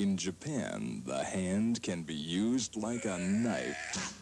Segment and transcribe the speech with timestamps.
[0.00, 4.14] In Japan, the hand can be used like a knife.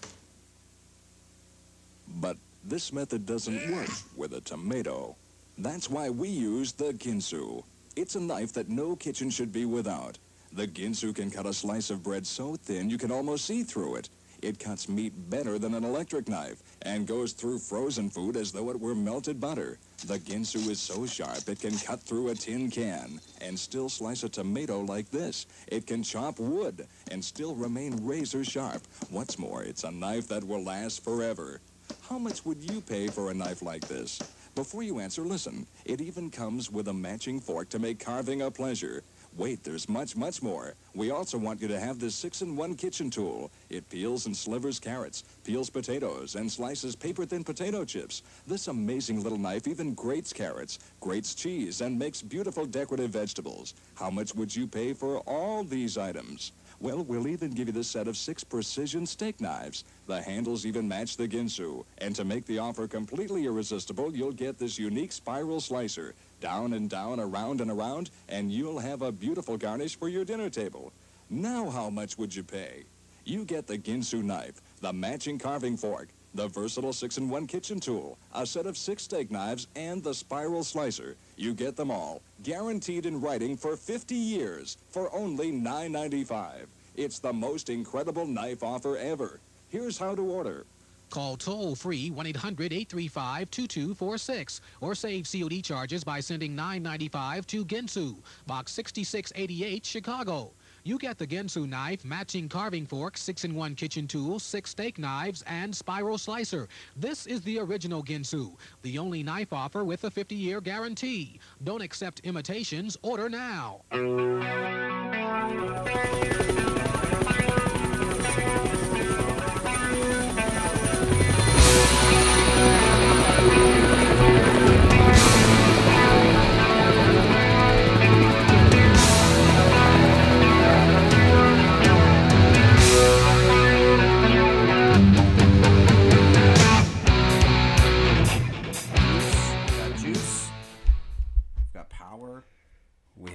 [2.17, 5.14] But this method doesn't work with a tomato.
[5.56, 7.62] That's why we use the Ginsu.
[7.95, 10.19] It's a knife that no kitchen should be without.
[10.53, 13.99] The Ginsu can cut a slice of bread so thin you can almost see through
[13.99, 14.08] it.
[14.41, 18.70] It cuts meat better than an electric knife and goes through frozen food as though
[18.70, 19.79] it were melted butter.
[20.07, 24.23] The Ginsu is so sharp it can cut through a tin can and still slice
[24.23, 25.47] a tomato like this.
[25.66, 28.82] It can chop wood and still remain razor sharp.
[29.10, 31.60] What's more, it's a knife that will last forever.
[32.09, 34.18] How much would you pay for a knife like this?
[34.55, 35.66] Before you answer, listen.
[35.84, 39.02] It even comes with a matching fork to make carving a pleasure.
[39.38, 40.74] Wait, there's much, much more.
[40.97, 43.52] We also want you to have this six-in-one kitchen tool.
[43.70, 48.23] It peels and slivers carrots, peels potatoes, and slices paper-thin potato chips.
[48.48, 53.74] This amazing little knife even grates carrots, grates cheese, and makes beautiful decorative vegetables.
[53.95, 56.51] How much would you pay for all these items?
[56.80, 59.84] Well, we'll even give you this set of six precision steak knives.
[60.07, 61.84] The handles even match the Ginsu.
[61.99, 66.15] And to make the offer completely irresistible, you'll get this unique spiral slicer.
[66.41, 70.48] Down and down, around and around, and you'll have a beautiful garnish for your dinner
[70.48, 70.92] table.
[71.31, 72.84] Now how much would you pay?
[73.25, 78.47] You get the Ginsu knife, the matching carving fork, the versatile 6-in-1 kitchen tool, a
[78.47, 81.16] set of six steak knives, and the spiral slicer.
[81.36, 86.66] You get them all, guaranteed in writing for 50 years, for only $9.95.
[86.97, 89.41] It's the most incredible knife offer ever.
[89.69, 90.64] Here's how to order.
[91.11, 97.65] Call toll free 1 800 835 2246 or save COD charges by sending 995 to
[97.65, 100.53] Ginsu, Box 6688, Chicago.
[100.84, 104.98] You get the Ginsu knife, matching carving fork, 6 in 1 kitchen tool, 6 steak
[104.98, 106.69] knives, and spiral slicer.
[106.97, 111.41] This is the original Ginsu, the only knife offer with a 50 year guarantee.
[111.65, 112.97] Don't accept imitations.
[113.03, 113.83] Order now.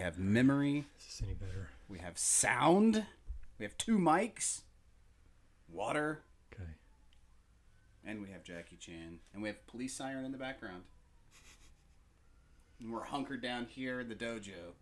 [0.03, 0.86] Have memory.
[1.00, 1.69] Is this any better?
[1.88, 3.06] We have sound.
[3.58, 4.62] We have two mics.
[5.72, 6.24] Water.
[6.53, 6.69] Okay.
[8.06, 9.19] And we have Jackie Chan.
[9.34, 10.84] And we have police siren in the background.
[12.81, 14.74] And we're hunkered down here in the dojo.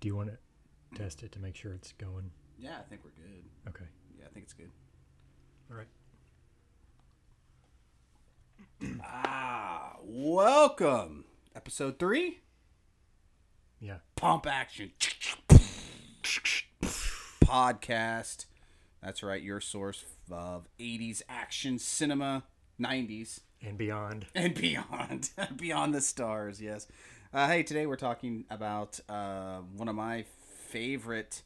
[0.00, 2.30] Do you want to test it to make sure it's going?
[2.58, 3.44] Yeah, I think we're good.
[3.68, 3.86] Okay.
[4.18, 4.70] Yeah, I think it's good.
[5.70, 5.86] All right.
[9.02, 11.24] Ah, welcome.
[11.56, 12.40] Episode three.
[13.80, 13.98] Yeah.
[14.16, 14.92] Pump action.
[17.44, 18.46] Podcast.
[19.02, 22.42] That's right, your source of 80s action cinema,
[22.80, 24.26] 90s, And beyond.
[24.34, 25.30] and beyond.
[25.56, 26.86] beyond the stars, yes.
[27.32, 30.24] Uh, hey, today we're talking about uh, one of my
[30.68, 31.42] favorite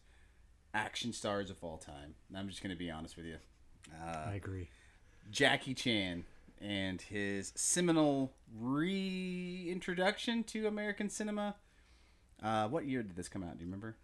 [0.72, 2.14] action stars of all time.
[2.34, 3.37] I'm just going to be honest with you.
[4.03, 4.70] I agree.
[5.31, 6.25] Jackie Chan
[6.60, 11.56] and his seminal reintroduction to American cinema.
[12.43, 13.59] Uh, what year did this come out?
[13.59, 13.97] Do you remember?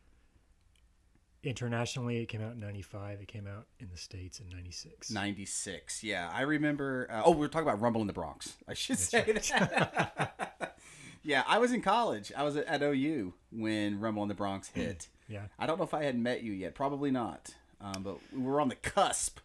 [1.44, 3.21] Internationally, it came out in 95.
[3.21, 5.10] It came out in the States in 96.
[5.10, 6.03] 96.
[6.03, 7.09] Yeah, I remember.
[7.10, 8.56] Uh, oh, we were talking about Rumble in the Bronx.
[8.66, 10.76] I should say that.
[11.22, 12.32] yeah, I was in college.
[12.37, 15.09] I was at, at OU when Rumble in the Bronx hit.
[15.28, 15.43] Yeah.
[15.59, 16.75] I don't know if I had met you yet.
[16.75, 17.55] Probably not.
[17.81, 19.38] Um, but we were on the cusp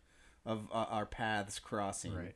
[0.46, 2.16] of uh, our paths crossing.
[2.16, 2.36] Right.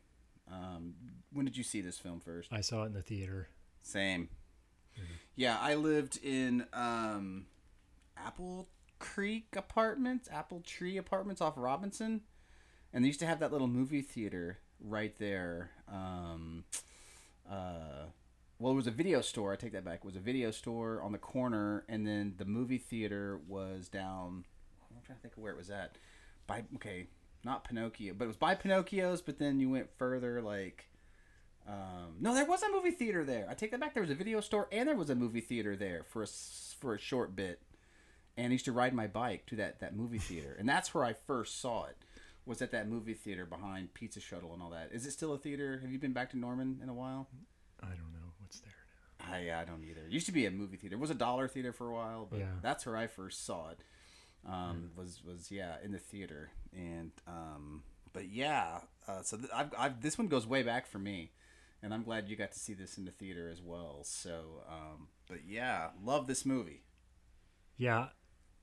[0.52, 0.94] Um,
[1.34, 2.54] when did you see this film first?
[2.54, 3.50] I saw it in the theater.
[3.82, 4.30] Same.
[5.36, 7.46] Yeah, I lived in um,
[8.18, 8.68] Apple
[9.00, 12.22] Creek Apartments, Apple Tree Apartments off Robinson,
[12.92, 15.72] and they used to have that little movie theater right there.
[15.88, 16.64] Um,
[17.50, 18.08] uh,
[18.60, 19.54] well, it was a video store.
[19.54, 20.00] I take that back.
[20.00, 24.46] It was a video store on the corner, and then the movie theater was down.
[24.92, 25.98] I'm trying to think of where it was at.
[26.48, 27.08] By okay,
[27.44, 29.22] not Pinocchio, but it was by Pinocchio's.
[29.22, 30.88] But then you went further, like
[31.68, 33.48] um, no, there was a movie theater there.
[33.50, 33.94] I take that back.
[33.94, 36.28] There was a video store and there was a movie theater there for a,
[36.80, 37.60] for a short bit.
[38.38, 40.56] And I used to ride my bike to that, that movie theater.
[40.60, 41.98] And that's where I first saw it,
[42.46, 44.90] was at that movie theater behind Pizza Shuttle and all that.
[44.94, 45.80] Is it still a theater?
[45.82, 47.28] Have you been back to Norman in a while?
[47.82, 48.72] I don't know what's there
[49.20, 49.58] now.
[49.58, 50.06] I, I don't either.
[50.06, 50.96] It used to be a movie theater.
[50.96, 52.46] It was a dollar theater for a while, but Yeah.
[52.62, 53.80] that's where I first saw it.
[54.48, 57.82] Um, Was was yeah in the theater, and um,
[58.14, 58.80] but yeah.
[59.08, 61.32] Uh, so th- I've, I've this one goes way back for me,
[61.84, 64.00] and I'm glad you got to see this in the theater as well.
[64.04, 66.84] So, um, but yeah, love this movie.
[67.78, 68.08] Yeah.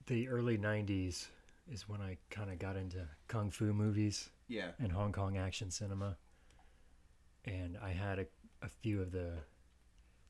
[0.07, 1.27] the early '90s
[1.71, 4.71] is when I kind of got into kung fu movies Yeah.
[4.79, 6.17] and Hong Kong action cinema,
[7.45, 8.25] and I had a,
[8.61, 9.33] a few of the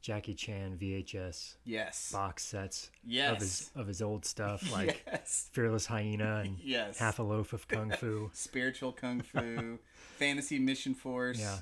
[0.01, 2.11] Jackie Chan VHS Yes.
[2.11, 3.39] box sets of Yes.
[3.41, 5.49] his of his old stuff, like yes.
[5.51, 6.99] Fearless Hyena and Yes.
[6.99, 8.29] Half a Loaf of Kung Fu.
[8.33, 9.79] Spiritual Kung Fu,
[10.17, 11.39] Fantasy Mission Force.
[11.39, 11.57] Yeah,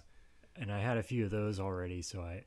[0.56, 2.44] and I had a few of those already, so I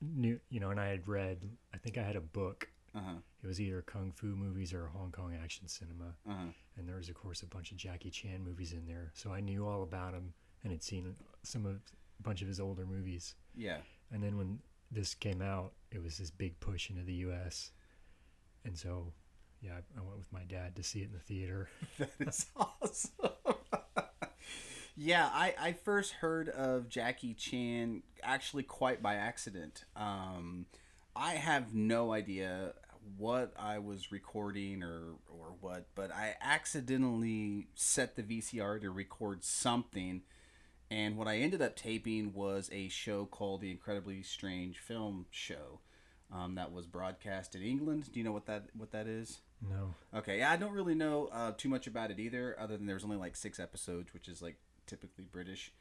[0.00, 1.38] knew, you know, and I had read.
[1.72, 2.68] I think I had a book.
[2.94, 3.14] Uh huh.
[3.42, 6.46] It was either kung fu movies or Hong Kong action cinema, Uh huh.
[6.76, 9.10] and there was of course a bunch of Jackie Chan movies in there.
[9.14, 10.32] So I knew all about him
[10.62, 13.34] and had seen some of a bunch of his older movies.
[13.54, 13.78] Yeah.
[14.12, 14.60] And then when
[14.90, 17.72] this came out, it was this big push into the U.S.
[18.64, 19.12] And so,
[19.60, 21.68] yeah, I, I went with my dad to see it in the theater.
[21.98, 23.10] That is awesome.
[24.96, 29.84] Yeah, I, I first heard of Jackie Chan actually quite by accident.
[29.96, 30.66] Um,
[31.16, 32.74] I have no idea
[33.16, 39.44] what I was recording or, or what, but I accidentally set the VCR to record
[39.44, 40.22] something.
[40.90, 45.80] And what I ended up taping was a show called The Incredibly Strange Film Show
[46.32, 48.10] um, that was broadcast in England.
[48.12, 49.40] Do you know what that what that is?
[49.68, 52.86] No, Okay, yeah, I don't really know uh, too much about it either, other than
[52.86, 54.56] there's only like six episodes, which is like
[54.86, 55.72] typically British.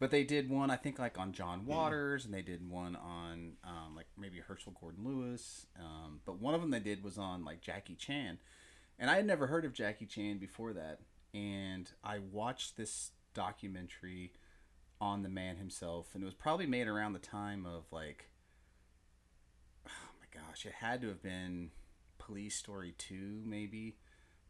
[0.00, 3.52] But they did one, I think, like on John Waters, and they did one on
[3.62, 5.66] um, like maybe Herschell Gordon Lewis.
[5.78, 8.38] Um, but one of them they did was on like Jackie Chan,
[8.98, 11.00] and I had never heard of Jackie Chan before that.
[11.32, 14.32] And I watched this documentary
[15.00, 18.30] on the man himself, and it was probably made around the time of like,
[19.86, 19.90] oh
[20.20, 21.70] my gosh, it had to have been
[22.18, 23.96] Police Story 2, maybe.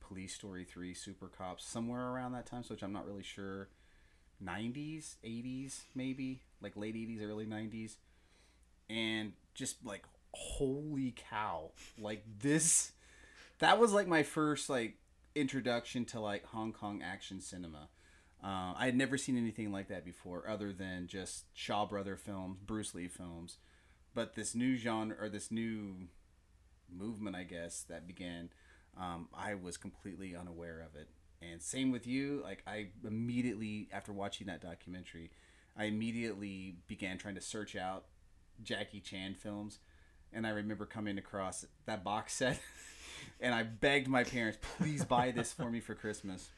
[0.01, 3.69] Police Story 3, Super Cops, somewhere around that time, so which I'm not really sure.
[4.45, 6.43] 90s, 80s, maybe.
[6.61, 7.97] Like late 80s, early 90s.
[8.89, 11.71] And just like, holy cow.
[11.99, 12.93] Like this.
[13.61, 14.97] That was like my first, like,
[15.35, 17.89] introduction to like Hong Kong action cinema.
[18.43, 22.59] Uh, I had never seen anything like that before, other than just Shaw Brother films,
[22.65, 23.57] Bruce Lee films.
[24.15, 26.09] But this new genre, or this new
[26.95, 28.51] movement, I guess, that began,
[29.01, 31.09] um, I was completely unaware of it.
[31.53, 32.41] And same with you.
[32.43, 35.31] Like I immediately after watching that documentary,
[35.77, 38.05] I immediately began trying to search out
[38.63, 39.79] Jackie Chan films,
[40.33, 42.61] and I remember coming across that box set,
[43.41, 46.51] and I begged my parents, please buy this for me for Christmas.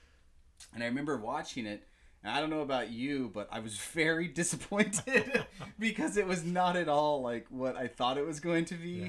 [0.75, 1.87] And I remember watching it.
[2.23, 5.47] And I don't know about you, but I was very disappointed
[5.79, 8.91] because it was not at all like what I thought it was going to be.
[8.91, 9.09] Yeah.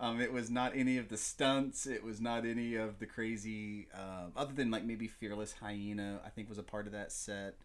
[0.00, 1.86] Um, it was not any of the stunts.
[1.86, 6.20] It was not any of the crazy, um, other than like maybe Fearless Hyena.
[6.24, 7.56] I think was a part of that set,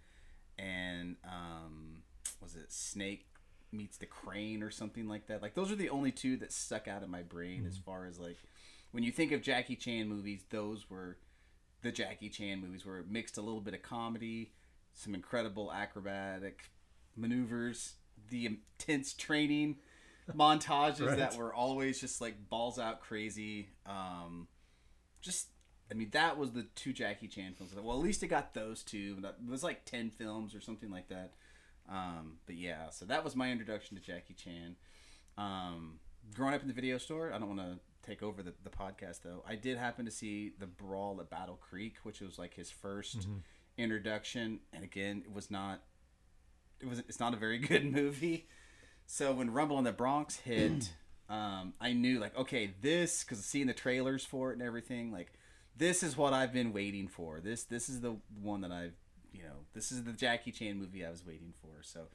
[0.60, 2.04] and um,
[2.42, 3.26] was it Snake
[3.72, 5.42] meets the Crane or something like that?
[5.42, 8.20] Like those are the only two that stuck out in my brain as far as
[8.20, 8.38] like
[8.92, 10.44] when you think of Jackie Chan movies.
[10.50, 11.18] Those were
[11.84, 14.52] the Jackie Chan movies where it mixed a little bit of comedy,
[14.94, 16.70] some incredible acrobatic
[17.16, 17.94] maneuvers,
[18.30, 19.78] the intense training
[20.34, 21.18] montages Right.
[21.18, 23.70] that were always just like balls out crazy.
[23.86, 24.48] Um,
[25.22, 25.50] just,
[25.92, 27.74] I mean, that was the two Jackie Chan films.
[27.76, 29.18] Well, at least it got those two.
[29.24, 31.34] It was like 10 films or something like that.
[31.88, 34.76] Um, but yeah, so that was my introduction to Jackie Chan.
[35.38, 36.00] Um,
[36.34, 39.22] growing up in the video store, I don't want to take over the, the podcast
[39.24, 39.44] though.
[39.48, 43.28] I did happen to see the Brawl at Battle Creek, which was like his 1st
[43.78, 45.82] introduction, and again, it was not.
[46.80, 47.00] It was.
[47.00, 48.48] It's not a very good movie.
[49.08, 50.92] So when Rumble in the Bronx hit,
[51.30, 55.34] um, I knew like, okay, this because seeing the trailers for it and everything, like,
[55.78, 57.40] this is what I've been waiting for.
[57.40, 58.96] This this is the one that I've,
[59.34, 61.82] you know, this is the Jackie Chan movie I was waiting for.
[61.82, 62.08] So,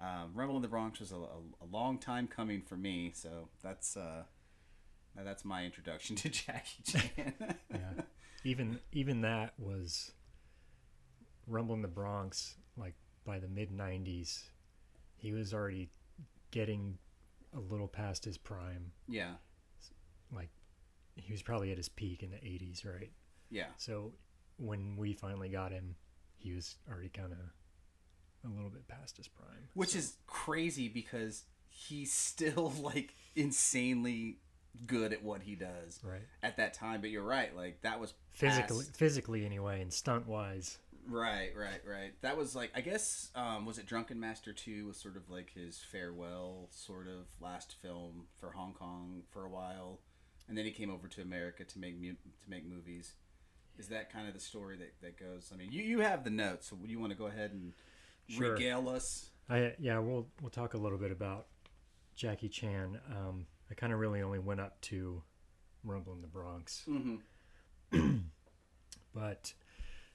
[0.00, 3.12] um, Rumble in the Bronx was a, a, a long time coming for me.
[3.14, 4.24] So that's uh,
[5.16, 7.34] that's my introduction to Jackie Chan.
[7.70, 8.02] yeah.
[8.44, 10.12] Even even that was
[11.46, 12.56] Rumble in the Bronx.
[12.76, 12.94] Like
[13.26, 14.44] by the mid '90s,
[15.16, 15.90] he was already
[16.52, 16.98] getting
[17.54, 18.92] a little past his prime.
[19.08, 19.32] yeah,
[20.32, 20.50] Like
[21.16, 23.10] he was probably at his peak in the '80s, right?
[23.50, 24.12] yeah, So
[24.58, 25.96] when we finally got him,
[26.38, 27.38] he was already kind of
[28.50, 29.68] a little bit past his prime.
[29.74, 34.38] which is crazy because he's still like insanely
[34.86, 36.22] good at what he does Right.
[36.42, 37.00] at that time.
[37.02, 40.78] But you're right, like that was Physically, past- physically anyway, and stunt wise.
[41.08, 42.12] Right, right, right.
[42.20, 45.52] That was like I guess um, was it Drunken Master Two was sort of like
[45.54, 49.98] his farewell sort of last film for Hong Kong for a while,
[50.48, 53.14] and then he came over to America to make mu- to make movies.
[53.78, 55.50] Is that kind of the story that, that goes?
[55.52, 57.72] I mean, you, you have the notes, so you want to go ahead and
[58.28, 58.52] Sure.
[58.52, 59.30] regale us?
[59.50, 61.46] I yeah, we'll we'll talk a little bit about
[62.14, 63.00] Jackie Chan.
[63.10, 65.22] Um, I kind of really only went up to
[65.82, 66.84] Rumble in the Bronx.
[66.88, 68.18] Mm-hmm.
[69.14, 69.52] but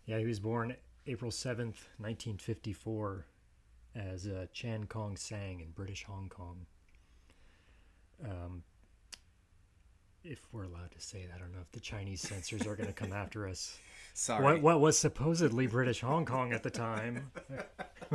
[0.08, 3.26] yeah, he was born April 7th, 1954,
[3.96, 6.66] as uh, Chan Kong Sang in British Hong Kong.
[8.24, 8.64] Um,
[10.24, 12.88] if we're allowed to say that, I don't know if the Chinese censors are going
[12.88, 13.78] to come after us.
[14.14, 14.44] Sorry.
[14.44, 17.32] What, what was supposedly British Hong Kong at the time?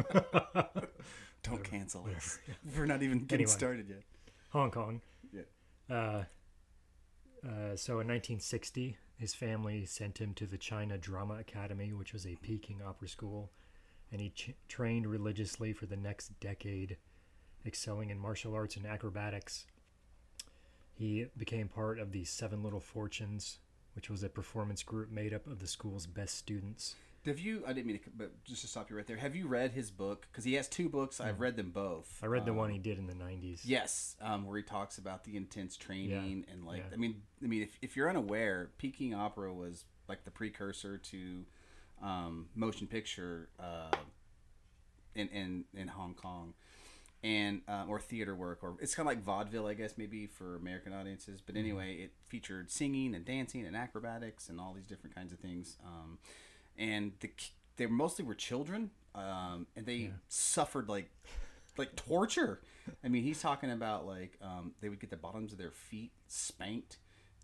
[1.45, 2.39] Don't cancel us.
[2.77, 3.51] We're not even getting Anyway.
[3.57, 4.03] started yet.
[4.51, 5.01] Hong Kong.
[5.33, 5.43] Yeah.
[5.95, 6.25] Uh,
[7.47, 12.27] uh, so in 1960, his family sent him to the China Drama Academy, which was
[12.27, 13.53] a Peking opera school,
[14.11, 16.97] and he ch- trained religiously for the next decade,
[17.65, 19.65] excelling in martial arts and acrobatics.
[20.93, 23.61] He became part of the Seven Little Fortunes,
[23.95, 26.97] which was a performance group made up of the school's best students.
[27.25, 27.63] Have you?
[27.67, 29.17] I didn't mean to, but just to stop you right there.
[29.17, 30.27] Have you read his book?
[30.31, 31.21] Because he has two books.
[31.21, 32.19] I've read them both.
[32.23, 33.61] I read the Um, one he did in the 90s.
[33.65, 36.95] Yes, um, where he talks about the intense training and like yeah.
[36.95, 41.45] I mean, I mean, if, if you're unaware, Peking Opera was like the precursor to
[42.03, 43.95] um, motion picture uh,
[45.15, 46.55] in, in in Hong Kong,
[47.23, 50.57] and uh, or theater work, or it's kind of like vaudeville, I guess, maybe for
[50.57, 51.41] American audiences.
[51.41, 55.39] But anyway, it featured singing and dancing and acrobatics and all these different kinds of
[55.39, 55.77] things.
[55.87, 56.19] Um,
[56.79, 57.31] and the
[57.77, 61.11] they mostly were children, um, and they suffered like
[61.79, 62.61] like torture.
[63.05, 66.13] I mean, he's talking about like um, they would get the bottoms of their feet
[66.29, 66.99] spanked.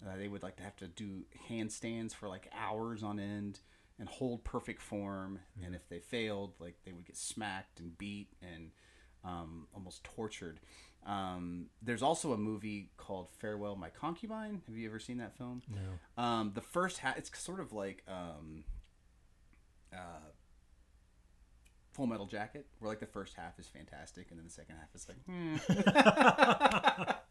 [0.06, 3.60] Uh, they would like to have to do handstands for like hours on end
[3.98, 5.40] and hold perfect form.
[5.64, 8.70] And if they failed, like they would get smacked and beat and
[9.24, 10.60] um, almost tortured.
[11.06, 14.62] Um, there's also a movie called Farewell My Concubine.
[14.66, 15.62] Have you ever seen that film?
[15.68, 16.22] No.
[16.22, 18.64] Um, the first half, it's sort of like um,
[19.92, 20.30] uh,
[21.92, 24.94] Full Metal Jacket, where like the first half is fantastic, and then the second half
[24.94, 25.18] is like.
[25.26, 25.56] hmm.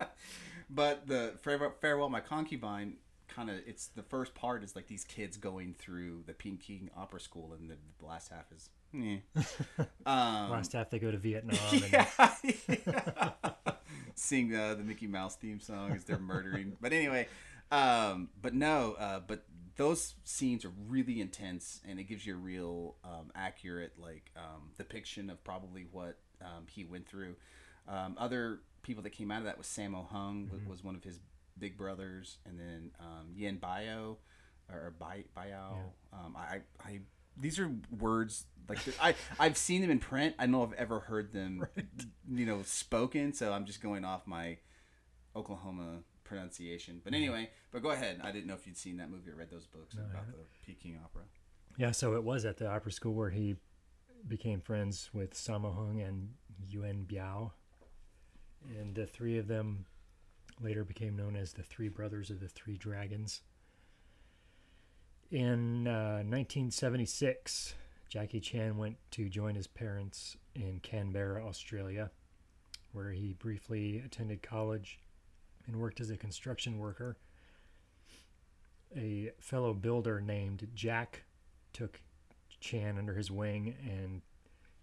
[0.70, 2.98] but the Farewell, Farewell My Concubine
[3.28, 7.20] kind of it's the first part is like these kids going through the Peking Opera
[7.20, 8.70] School, and the, the last half is.
[10.06, 11.58] um, Last half they go to Vietnam.
[11.72, 12.08] And, yeah,
[12.44, 13.30] yeah.
[14.16, 16.78] Sing uh, the Mickey Mouse theme song as they're murdering.
[16.82, 17.28] but anyway,
[17.72, 19.44] um, but no, uh, but
[19.78, 24.72] those scenes are really intense, and it gives you a real um, accurate like um,
[24.78, 27.36] depiction of probably what um, he went through.
[27.88, 31.04] Um, other people that came out of that was Sammo Hung was, was one of
[31.04, 31.20] his
[31.58, 34.18] big brothers, and then um, Yen Bio
[34.70, 35.78] or Bai Biao.
[36.12, 37.00] Um, I, I
[37.40, 40.36] these are words like I I've seen them in print.
[40.40, 41.66] I don't know if I've ever heard them,
[42.30, 43.34] you know, spoken.
[43.34, 44.58] So I'm just going off my
[45.36, 47.02] Oklahoma pronunciation.
[47.04, 48.22] But anyway, but go ahead.
[48.24, 51.00] I didn't know if you'd seen that movie or read those books about the Peking
[51.04, 51.24] Opera.
[51.78, 53.56] Yeah, so it was at the opera school where he
[54.28, 56.30] became friends with Sammo Hung and
[56.68, 57.52] Yuan Biao.
[58.80, 59.86] And the three of them
[60.60, 63.42] later became known as the Three Brothers of the Three Dragons.
[65.30, 67.76] In uh, 1976,
[68.10, 72.12] Jackie Chan went to join his parents in Canberra, Australia,
[72.92, 75.00] where he briefly attended college
[75.68, 77.18] and worked as a construction worker.
[78.96, 81.24] A fellow builder named Jack
[81.74, 82.02] took
[82.60, 84.22] Chan under his wing and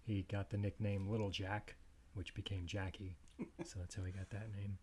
[0.03, 1.75] he got the nickname Little Jack,
[2.13, 3.17] which became Jackie.
[3.65, 4.77] so that's how he got that name.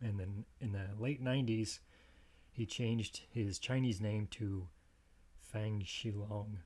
[0.00, 1.80] And then in the late 90s,
[2.52, 4.68] he changed his Chinese name to
[5.40, 6.58] Fang Shilong.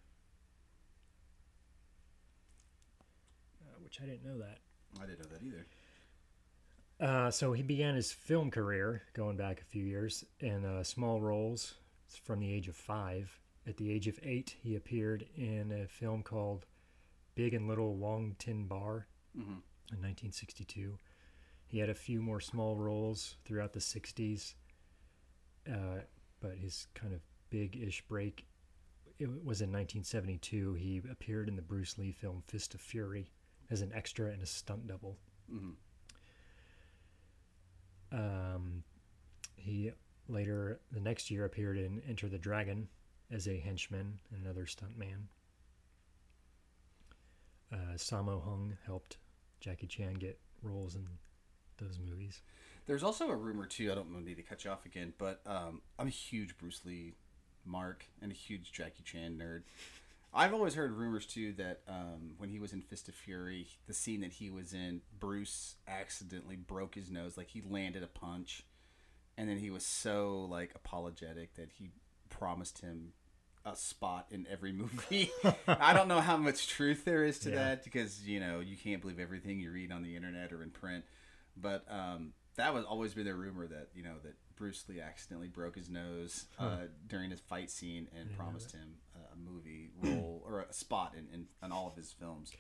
[3.63, 4.59] Uh, which I didn't know that.
[5.01, 5.67] I didn't know that either.
[7.03, 11.21] Uh, so he began his film career going back a few years in uh, small
[11.21, 11.75] roles
[12.23, 13.41] from the age of five.
[13.67, 16.65] At the age of eight, he appeared in a film called
[17.35, 19.63] Big and Little Wong Tin Bar Mhm.
[19.91, 20.97] in 1962.
[21.67, 24.55] He had a few more small roles throughout the 60s,
[25.69, 26.03] uh,
[26.41, 28.47] but his kind of big ish break
[29.19, 30.75] it was in 1972.
[30.75, 33.31] He appeared in the Bruce Lee film Fist of Fury
[33.71, 35.19] as an extra and a stunt double.
[35.51, 35.77] Mhm.
[38.13, 38.83] Um,
[39.57, 39.93] he
[40.29, 42.89] later, the next year, appeared in Enter the Dragon
[43.31, 45.29] as a henchman and another stuntman.
[47.73, 49.17] Uh, Sammo Hung helped
[49.61, 51.07] Jackie Chan get roles in
[51.79, 52.43] those movies.
[52.87, 53.91] There's also a rumor too.
[53.91, 57.15] I don't need to cut you off again, but um, I'm a huge Bruce Lee
[57.65, 59.63] mark and a huge Jackie Chan nerd.
[60.35, 63.93] I've always heard rumors too that um, when he was in Fist of Fury, the
[63.95, 67.37] scene that he was in, Bruce accidentally broke his nose.
[67.37, 68.65] Like he landed a punch,
[69.37, 71.91] and then he was so like apologetic that he
[72.31, 73.13] promised him
[73.65, 75.31] a spot in every movie.
[75.69, 77.57] I don't know how much truth there is to Yeah.
[77.57, 80.71] that because you know you can't believe everything you read on the internet or in
[80.71, 81.05] print.
[81.57, 85.49] But um, that was always been the rumor that you know that Bruce Lee accidentally
[85.49, 88.95] broke his nose uh, during his fight scene and promised him
[89.35, 92.53] a, movie role or a spot in, in, in all of his films.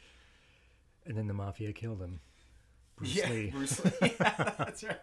[1.06, 2.20] And then the mafia killed him.
[2.96, 3.92] Bruce yeah, Lee, Bruce Lee.
[4.20, 5.00] Yeah, that's right.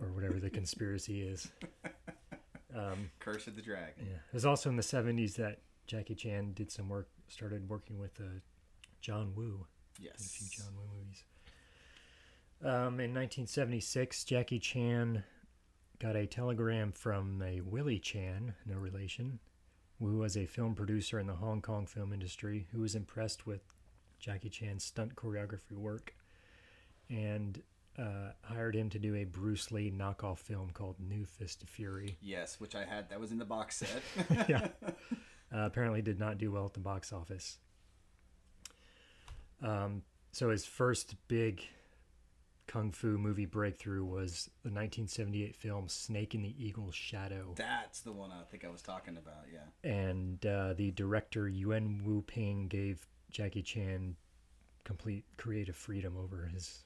[0.00, 1.50] or whatever the conspiracy is.
[2.74, 3.94] Um, Curse of the Dragon.
[3.98, 4.14] yeah.
[4.14, 8.20] It was also in the 70s that Jackie Chan did some work, started working with
[8.20, 8.40] uh,
[9.00, 9.66] John Woo.
[10.00, 11.24] in a few John Woo movies.
[12.62, 15.24] Um, in 1976, Jackie Chan
[16.02, 19.38] got a telegram from a Willie Chan, no relation,
[20.00, 23.60] who was a film producer in the Hong Kong film industry, who was impressed with
[24.18, 26.16] Jackie Chan's stunt choreography work
[27.08, 27.62] and
[27.96, 32.18] uh, hired him to do a Bruce Lee knockoff film called New Fist of Fury.
[32.20, 33.08] Yes, which I had.
[33.08, 34.02] That was in the box set.
[34.48, 34.68] yeah.
[34.84, 37.58] Uh, apparently did not do well at the box office.
[39.62, 41.62] Um, so his first big
[42.72, 47.52] kung fu movie breakthrough was the 1978 film Snake in the Eagle's Shadow.
[47.54, 49.44] That's the one I think I was talking about.
[49.52, 49.90] Yeah.
[49.90, 54.16] And uh, the director Yuen Wu Ping gave Jackie Chan
[54.84, 56.84] complete creative freedom over his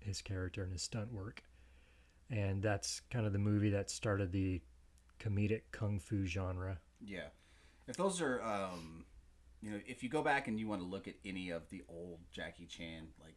[0.00, 1.42] his character and his stunt work.
[2.30, 4.60] And that's kind of the movie that started the
[5.18, 6.78] comedic kung fu genre.
[7.00, 7.28] Yeah.
[7.88, 9.06] If those are, um,
[9.62, 11.82] you know, if you go back and you want to look at any of the
[11.88, 13.36] old Jackie Chan, like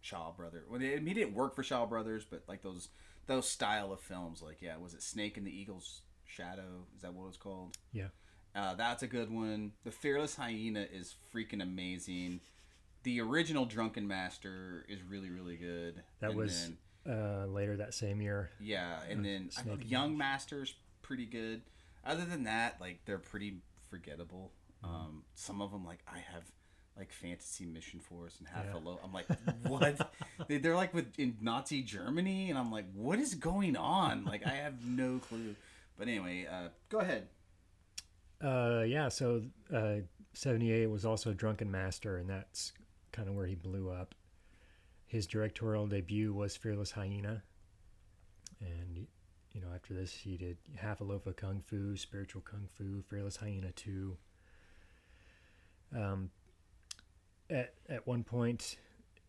[0.00, 2.88] Shaw Brother, well, they, he didn't work for Shaw Brothers, but like those
[3.26, 6.86] those style of films, like yeah, was it Snake in the Eagle's Shadow?
[6.96, 7.76] Is that what it's called?
[7.92, 8.08] Yeah.
[8.54, 9.72] Uh, that's a good one.
[9.84, 12.40] The Fearless Hyena is freaking amazing.
[13.04, 16.02] The original Drunken Master is really really good.
[16.20, 16.78] That And was then-
[17.16, 18.50] uh, later that same year.
[18.60, 21.62] yeah, and then I Snake Young Master's pretty good.
[22.04, 23.58] Other than that, like they're pretty
[23.90, 24.52] forgettable.
[24.82, 26.44] Um, some of them, like I have,
[27.00, 28.76] like Fantasy Mission Force and Half Yeah.
[28.76, 29.00] a Low.
[29.02, 29.26] I'm like,
[29.66, 29.98] what?
[30.48, 34.24] they, they're like with in Nazi Germany, and I'm like, what is going on?
[34.26, 35.56] Like I have no clue.
[35.98, 37.26] But anyway, uh, go ahead.
[38.42, 39.42] Uh, yeah, so
[39.74, 39.96] uh,
[40.34, 42.72] 78 was also Drunken Master, and that's
[43.12, 44.14] kind of where he blew up.
[45.06, 47.42] His directorial debut was Fearless Hyena.
[48.60, 49.06] And,
[49.52, 53.02] you know, after this, he did Half a Loaf of Kung Fu, Spiritual Kung Fu,
[53.08, 54.16] Fearless Hyena 2.
[55.96, 56.30] Um,
[57.50, 58.76] at, at one point,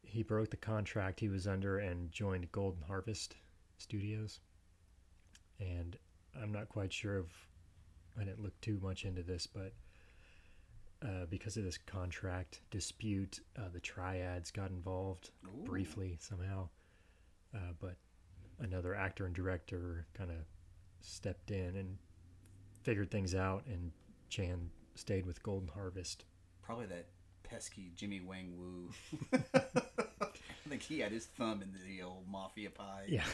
[0.04, 3.36] he broke the contract he was under and joined Golden Harvest
[3.78, 4.40] Studios.
[5.60, 5.98] And
[6.42, 7.28] I'm not quite sure of
[8.20, 9.74] I didn't look too much into this, but
[11.04, 15.64] uh, because of this contract dispute, uh, the triads got involved Ooh.
[15.64, 16.70] briefly somehow.
[17.56, 17.96] Uh, but
[18.60, 20.38] another actor and director kind of
[21.02, 21.98] stepped in and
[22.84, 23.92] figured things out, and
[24.30, 26.26] Chan stayed with Golden Harvest.
[26.62, 27.08] Probably that
[27.52, 28.90] pesky Jimmy Wang Wu.
[29.54, 33.06] I think he had his thumb in the old mafia pie.
[33.08, 33.26] Yeah.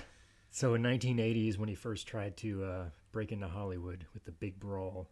[0.49, 4.59] So in 1980s, when he first tried to uh, break into Hollywood with the Big
[4.59, 5.07] Brawl,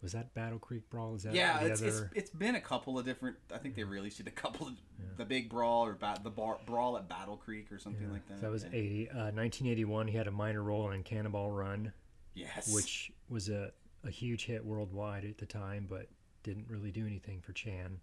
[0.00, 1.14] was that Battle Creek Brawl?
[1.14, 3.36] Is that Yeah, it's, it's it's been a couple of different.
[3.54, 4.72] I think they released it a couple of
[5.16, 8.40] the big brawl or bat, the bar, brawl at Battle Creek or something like that.
[8.40, 8.78] So that was yeah.
[8.78, 9.10] 80.
[9.10, 11.92] Uh, 1981, he had a minor role in Cannonball Run,
[12.34, 13.70] Yes, which was a,
[14.04, 16.08] a huge hit worldwide at the time, but
[16.42, 18.00] didn't really do anything for Chan.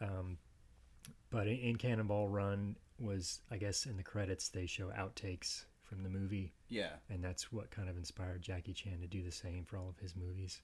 [0.00, 0.38] Um,
[1.30, 6.02] but in, in Cannonball Run was, I guess, in the credits they show outtakes from
[6.02, 9.64] the movie, yeah, and that's what kind of inspired Jackie Chan to do the same
[9.64, 10.60] for all of his movies.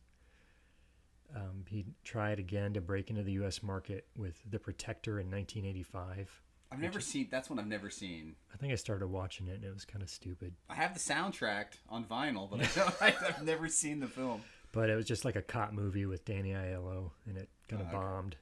[1.34, 3.62] Um, he tried again to break into the U.S.
[3.62, 6.42] market with The Protector in 1985.
[6.70, 7.28] I've never seen.
[7.30, 8.34] That's one I've never seen.
[8.52, 10.54] I think I started watching it and it was kind of stupid.
[10.68, 12.60] I have the soundtrack on vinyl, but
[13.00, 14.42] I I've never seen the film.
[14.72, 17.88] But it was just like a cop movie with Danny Aiello, and it kind of
[17.88, 17.98] Oh, okay.
[17.98, 18.36] bombed,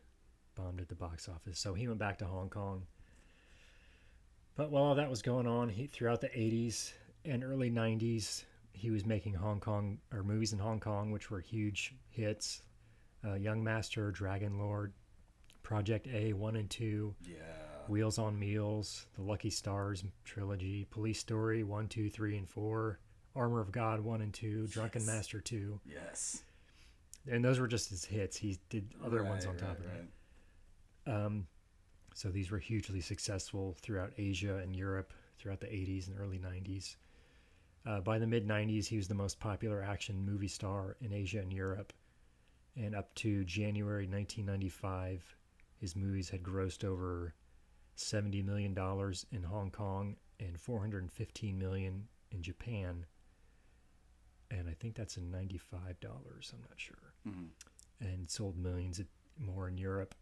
[0.54, 1.58] bombed at the box office.
[1.58, 2.82] So he went back to Hong Kong.
[4.56, 6.92] But while all that was going on, he throughout the '80s
[7.24, 11.40] and early '90s, he was making Hong Kong or movies in Hong Kong, which were
[11.40, 12.62] huge hits.
[13.24, 14.92] Uh, Young Master, Dragon Lord,
[15.62, 17.36] Project A one and two, Yeah,
[17.88, 22.98] Wheels on Meals, The Lucky Stars trilogy, Police Story one, two, three, and four,
[23.36, 25.06] Armor of God one and two, Drunken Yes.
[25.06, 26.42] Master two yes.
[27.30, 28.36] and those were just his hits.
[28.36, 30.04] He did other ones on top right, of right.
[31.06, 31.46] Um,
[32.14, 36.96] so these were hugely successful throughout Asia and Europe throughout the 80s and early 90s.
[37.84, 41.40] Uh, by the mid 90s, he was the most popular action movie star in Asia
[41.40, 41.92] and Europe.
[42.76, 45.36] And up to January 1995,
[45.78, 47.34] his movies had grossed over
[47.96, 48.72] $70 million
[49.32, 53.04] in Hong Kong and 415 million in Japan.
[54.50, 57.48] And I think that's in $95, I'm not sure Mhm.
[58.00, 59.00] and sold millions
[59.38, 60.14] more in Europe.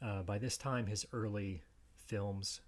[0.00, 1.62] Uh, by this time, his early
[2.06, 2.60] films.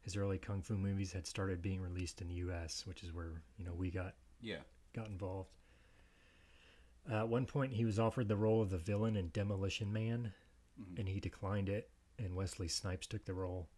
[0.00, 3.40] His early kung fu movies had started being released in the U.S., which is where
[3.56, 4.56] you know we got Yeah.
[4.94, 5.50] got involved.
[7.10, 10.32] Uh, at one point, he was offered the role of the villain in Demolition Man,
[10.96, 11.88] and he declined it.
[12.18, 13.68] And Wesley Snipes took the role,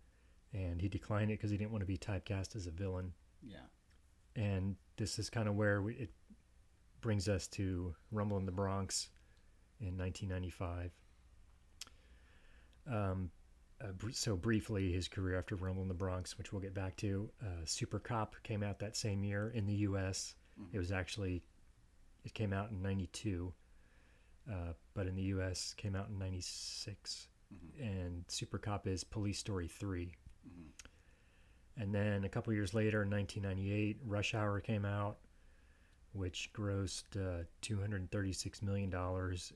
[0.54, 3.12] and he declined it because he didn't want to be typecast as a villain.
[3.42, 3.66] Yeah.
[4.34, 6.10] And this is kind of where we, it
[7.02, 9.08] brings us to Rumble in the Bronx
[9.80, 10.90] in 1995.
[12.90, 13.30] Um,
[13.82, 17.28] uh, so briefly, his career after Rumble in the Bronx, which we'll get back to,
[17.42, 20.34] uh, Super Cop came out that same year in the U.S.
[20.72, 21.42] It was actually
[22.24, 23.52] it came out in '92,
[24.50, 24.54] uh,
[24.94, 25.74] but in the U.S.
[25.76, 27.28] came out in '96.
[27.80, 30.12] And Super Cop is Police Story 3
[31.76, 35.18] and then a couple years later, in 1998, Rush Hour came out,
[36.12, 39.52] which grossed uh, 236 million dollars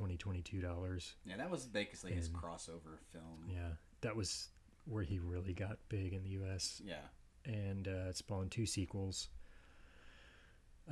[0.00, 1.14] in 2022 dollars.
[1.24, 3.48] Yeah, that was basically his crossover film.
[3.48, 3.70] Yeah,
[4.02, 4.48] that was
[4.84, 6.80] where he really got big in the U.S.
[6.84, 6.96] Yeah.
[7.44, 9.28] and uh, it spawned two sequels.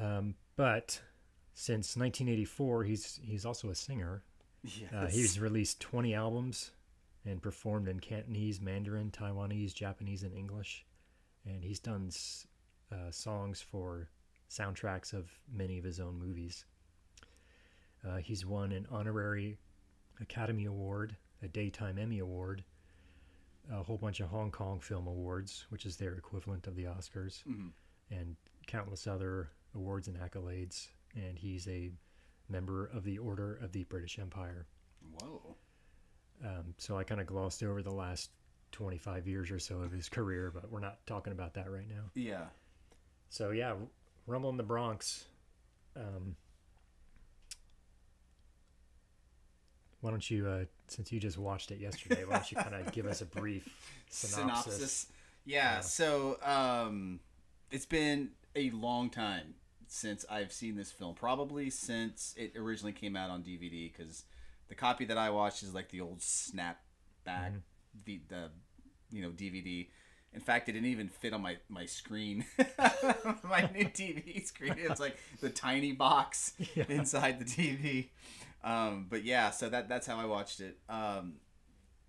[0.01, 1.01] Um, but
[1.55, 4.23] since 1984, he's he's also a singer.
[4.63, 4.91] Yes.
[4.95, 6.71] Uh, he's released 20 albums
[7.27, 10.87] and performed in Cantonese, Mandarin, Taiwanese, Japanese, and English.
[11.47, 12.47] And he's done s-
[12.91, 14.09] uh, songs for
[14.51, 16.65] soundtracks of many of his own movies.
[18.07, 19.59] Uh, he's won an honorary
[20.21, 22.63] Academy Award, a Daytime Emmy Award,
[23.73, 27.43] a whole bunch of Hong Kong Film Awards, which is their equivalent of the Oscars,
[27.47, 27.73] Mhm.
[28.11, 28.37] and
[28.67, 30.89] countless other awards and accolades.
[31.15, 31.91] And he's a
[32.49, 34.67] member of the Order of the British Empire.
[35.21, 35.57] Whoa.
[36.45, 38.31] Um, so I kind of glossed over the last
[38.73, 42.11] 25 years or so of his career, but we're not talking about that right now.
[42.15, 42.51] Yeah.
[43.31, 43.77] So yeah,
[44.27, 45.27] Rumble in the Bronx.
[45.97, 46.37] Um,
[50.05, 52.93] why don't you, uh, since you just watched it yesterday, why don't you kind of
[52.93, 53.67] give us a brief
[54.11, 55.07] synopsis?
[55.47, 55.81] Yeah, Yeah.
[55.81, 57.21] So, um,
[57.71, 59.55] it's been a long time
[59.87, 61.15] since I've seen this film.
[61.15, 64.25] Probably since it originally came out on DVD, because
[64.69, 66.75] the copy that I watched is like the old snapback,
[67.27, 67.57] Mm-hmm.
[68.05, 68.51] the, the
[69.11, 69.89] you know DVD.
[70.35, 74.75] In fact, it didn't even fit on my my screen, my new TV screen.
[74.77, 76.85] It's like the tiny box Yeah.
[76.89, 78.09] inside the TV.
[78.65, 80.79] Um, but yeah, so that that's how I watched it.
[80.89, 81.35] Um,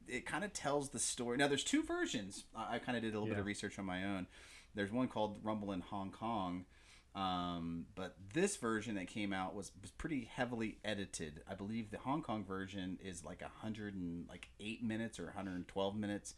[0.08, 1.38] it kind of tells the story.
[1.38, 2.46] Now, there's two versions.
[2.56, 4.28] I, I kind of did a little bit of research on my own.
[4.74, 6.66] There's one called Rumble in Hong Kong,
[7.14, 11.42] um, but this version that came out was, was pretty heavily edited.
[11.50, 15.26] I believe the Hong Kong version is like a hundred and like eight minutes or
[15.26, 16.36] 112 minutes,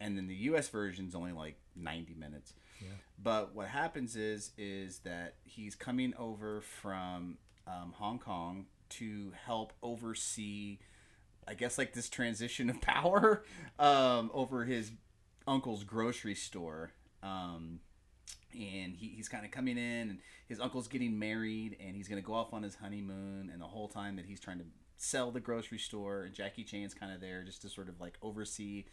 [0.00, 0.68] and then the U.S.
[0.68, 2.52] version is only like 90 minutes.
[2.80, 2.88] Yeah.
[3.20, 9.72] But what happens is is that he's coming over from um, Hong Kong to help
[9.82, 10.78] oversee,
[11.46, 13.44] I guess, like this transition of power
[13.78, 14.92] um, over his
[15.46, 16.92] uncle's grocery store.
[17.22, 17.80] Um,
[18.52, 22.20] and he, he's kind of coming in, and his uncle's getting married, and he's going
[22.20, 23.50] to go off on his honeymoon.
[23.52, 24.64] And the whole time that he's trying to
[24.96, 28.18] sell the grocery store, and Jackie Chan's kind of there just to sort of like
[28.22, 28.84] oversee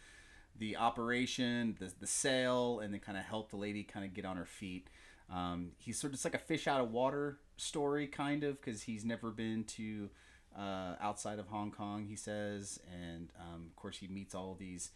[0.58, 4.24] the operation, the, the sale, and then kind of help the lady kind of get
[4.24, 4.88] on her feet.
[5.32, 8.82] Um, he's sort of it's like a fish out of water story, kind of, because
[8.82, 10.10] he's never been to
[10.56, 12.80] uh, outside of Hong Kong, he says.
[12.92, 14.90] And um, of course, he meets all these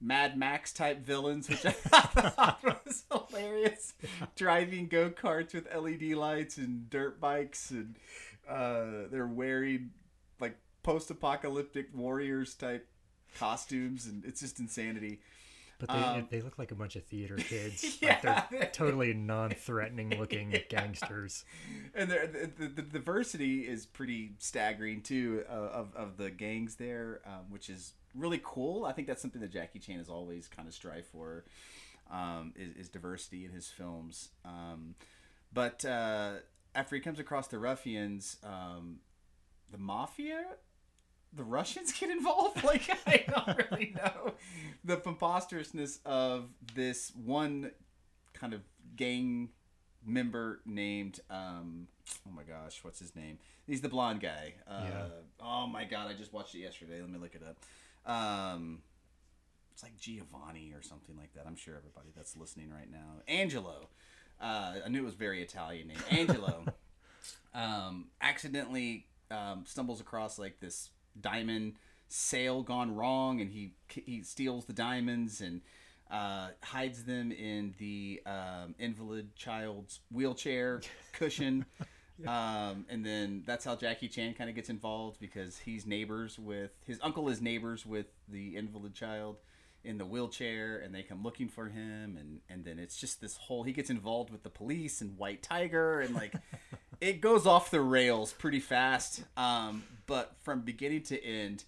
[0.00, 3.94] Mad Max type villains, which I thought was hilarious.
[4.36, 7.96] Driving go karts with LED lights and dirt bikes, and
[8.48, 9.90] uh, they're wearing
[10.40, 12.88] like post apocalyptic warriors type
[13.38, 15.20] costumes, and it's just insanity.
[15.80, 17.98] But they, Um, they look like a bunch of theater kids.
[18.00, 18.20] Yeah.
[18.22, 21.44] Like they're totally non-threatening looking gangsters.
[21.94, 27.20] and the, the, the diversity is pretty staggering too uh, of, of the gangs there
[27.26, 30.66] um, which is really cool i think that's something that jackie chan has always kind
[30.68, 31.44] of strive for
[32.10, 34.94] um, is, is diversity in his films um,
[35.52, 36.32] but uh,
[36.74, 38.96] after he comes across the ruffians um,
[39.70, 40.42] the mafia
[41.32, 42.62] the Russians get involved?
[42.64, 44.34] Like, I don't really know
[44.84, 47.72] the preposterousness of this one
[48.32, 48.60] kind of
[48.96, 49.48] gang
[50.04, 51.88] member named, um,
[52.28, 53.38] oh my gosh, what's his name?
[53.66, 54.54] He's the blonde guy.
[54.68, 55.04] Uh, Yeah.
[55.40, 57.00] Oh my god, I just watched it yesterday.
[57.00, 57.56] Let me look it up.
[58.10, 58.82] Um,
[59.72, 61.44] it's like Giovanni or something like that.
[61.46, 63.22] I'm sure everybody that's listening right now.
[63.28, 63.88] Angelo.
[64.40, 65.98] Uh, I knew it was very Italian name.
[66.10, 66.64] Angelo
[67.54, 70.90] um, accidentally um, stumbles across like this
[71.20, 71.74] diamond
[72.08, 75.60] sale gone wrong, and he he steals the diamonds and
[76.10, 80.80] uh, hides them in the um, invalid child's wheelchair
[81.12, 81.64] cushion.
[82.26, 86.72] Um, and then that's how Jackie Chan kind of gets involved because he's neighbors with
[86.84, 89.36] his uncle is neighbors with the invalid child,
[89.84, 93.36] in the wheelchair and they come looking for him and and then it's just this
[93.36, 96.34] whole he gets involved with the police and white tiger and like
[97.00, 99.24] it goes off the rails pretty fast.
[99.36, 101.64] Um but from beginning to end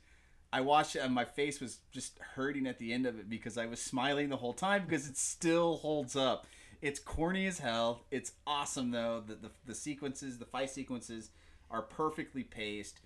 [0.53, 3.57] i watched it and my face was just hurting at the end of it because
[3.57, 6.47] i was smiling the whole time because it still holds up.
[6.83, 8.03] It's corny as hell.
[8.11, 11.31] It's awesome though the the, the sequences the fight sequences
[11.71, 13.01] are perfectly paced.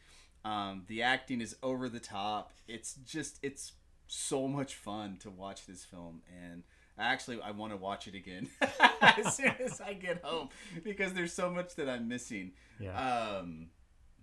[0.44, 2.52] Um, the acting is over the top.
[2.68, 3.72] It's just it's
[4.06, 6.62] so much fun to watch this film and
[6.98, 8.48] actually I want to watch it again
[9.00, 10.48] as soon as I get home
[10.82, 12.52] because there's so much that I'm missing.
[12.80, 12.96] Yeah.
[12.98, 13.68] Um,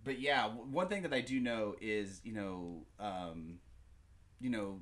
[0.03, 3.59] but yeah, w- one thing that I do know is you know um,
[4.39, 4.79] you know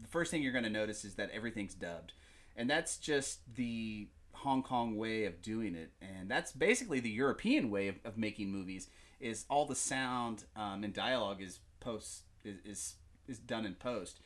[0.00, 2.12] the first thing you're going to notice is that everything's dubbed,
[2.56, 7.70] and that's just the Hong Kong way of doing it, and that's basically the European
[7.70, 8.88] way of, of making movies.
[9.20, 12.94] Is all the sound um, and dialogue is post is, is
[13.28, 14.20] is done in post.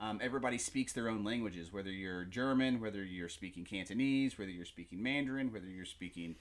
[0.00, 4.64] Um, everybody speaks their own languages, whether you're German, whether you're speaking Cantonese, whether you're
[4.64, 6.36] speaking Mandarin, whether you're speaking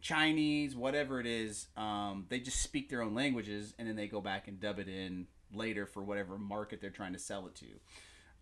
[0.00, 1.68] Chinese, whatever it is.
[1.76, 4.88] Um, they just speak their own languages, and then they go back and dub it
[4.88, 7.66] in later for whatever market they're trying to sell it to.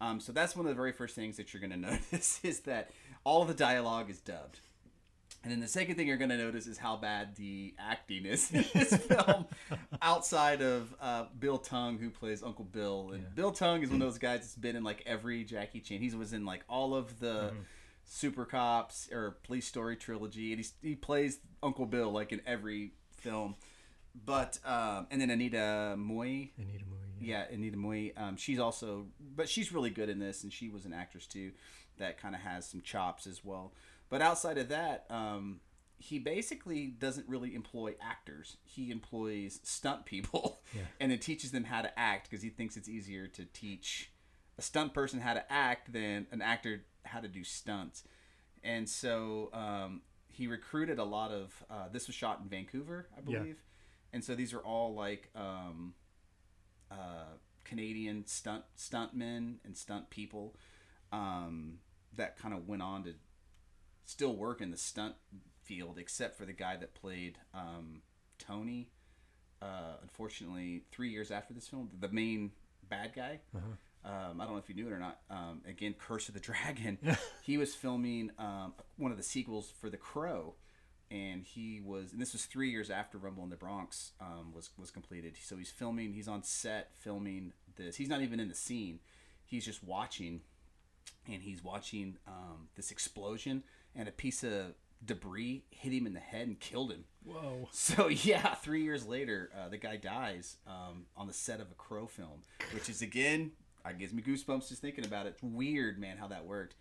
[0.01, 2.61] Um, so that's one of the very first things that you're going to notice is
[2.61, 2.91] that
[3.25, 4.61] all the dialogue is dubbed.
[5.47, 8.51] And then the second thing you're going to notice is how bad the acting is
[8.51, 9.47] in this film,
[10.03, 13.13] outside of uh, Bill Tung, who plays Uncle Bill.
[13.15, 16.01] And Bill Tung is one of those guys that's been in like every Jackie Chan.
[16.01, 17.53] He was in like all of the
[18.05, 22.91] Super Cops or Police Story trilogy, and he, he plays Uncle Bill like in every
[23.13, 23.55] film.
[24.25, 27.21] But um, and then Anita Moy, Anita Mui.
[27.21, 28.21] yeah, Anita Mui.
[28.21, 29.07] Um, she's also,
[29.37, 31.53] but she's really good in this, and she was an actress too,
[31.99, 33.73] that kind of has some chops as well.
[34.09, 35.61] But outside of that, um,
[35.99, 38.57] he basically doesn't really employ actors.
[38.65, 40.83] He employs stunt people, Yeah.
[41.01, 44.11] and then teaches them how to act because he thinks it's easier to teach
[44.59, 48.05] a stunt person how to act than an actor how to do stunts.
[48.63, 51.65] And so um, he recruited a lot of.
[51.71, 53.39] Uh, this was shot in Vancouver, I Yeah.
[53.39, 53.63] believe,
[54.13, 55.31] and so these are all like.
[55.35, 55.95] Um,
[56.91, 60.55] uh, Canadian stunt stuntmen and stunt people
[61.13, 61.79] um,
[62.15, 63.15] that kind of went on to
[64.07, 65.15] still work in the stunt
[65.63, 68.01] field, except for the guy that played um,
[68.39, 68.89] Tony.
[69.61, 72.53] Uh, unfortunately, three years after this film, the main
[72.89, 73.41] bad guy.
[74.05, 75.19] Um, I don't know if you knew it or not.
[75.31, 76.99] Um, again, Curse of the Dragon.
[77.43, 80.55] he was filming um, one of the sequels for The Crow,
[81.11, 82.13] and he was.
[82.13, 85.35] And this was three years after Rumble in the Bronx um, was was completed.
[85.43, 86.13] So he's filming.
[86.13, 87.97] He's on set filming this.
[87.97, 89.01] He's not even in the scene.
[89.45, 90.43] He's just watching,
[91.27, 93.65] and he's watching um, this explosion,
[93.97, 97.05] and a piece of debris hit him in the head and killed him.
[97.25, 97.69] Whoa.
[97.73, 101.75] So yeah, three years later, uh, the guy dies um, on the set of a
[101.75, 103.53] Crow film, which is again,
[103.89, 105.31] it gives me goosebumps just thinking about it.
[105.31, 106.75] It's weird, man, how that worked.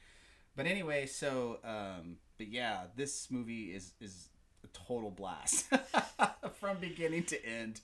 [0.55, 4.29] But anyway, so um, but yeah, this movie is is
[4.63, 5.65] a total blast
[6.59, 7.81] from beginning to end.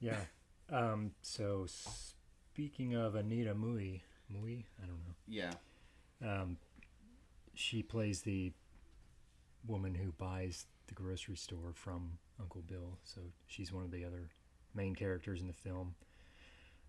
[0.00, 0.20] Yeah.
[0.70, 1.66] Um, so
[2.52, 4.00] speaking of Anita Mui,
[4.32, 5.14] Mui, I don't know.
[5.28, 5.52] Yeah,
[6.22, 6.58] Um,
[7.54, 8.52] she plays the
[9.66, 12.98] woman who buys the grocery store from Uncle Bill.
[13.04, 14.30] So she's one of the other
[14.74, 15.94] main characters in the film.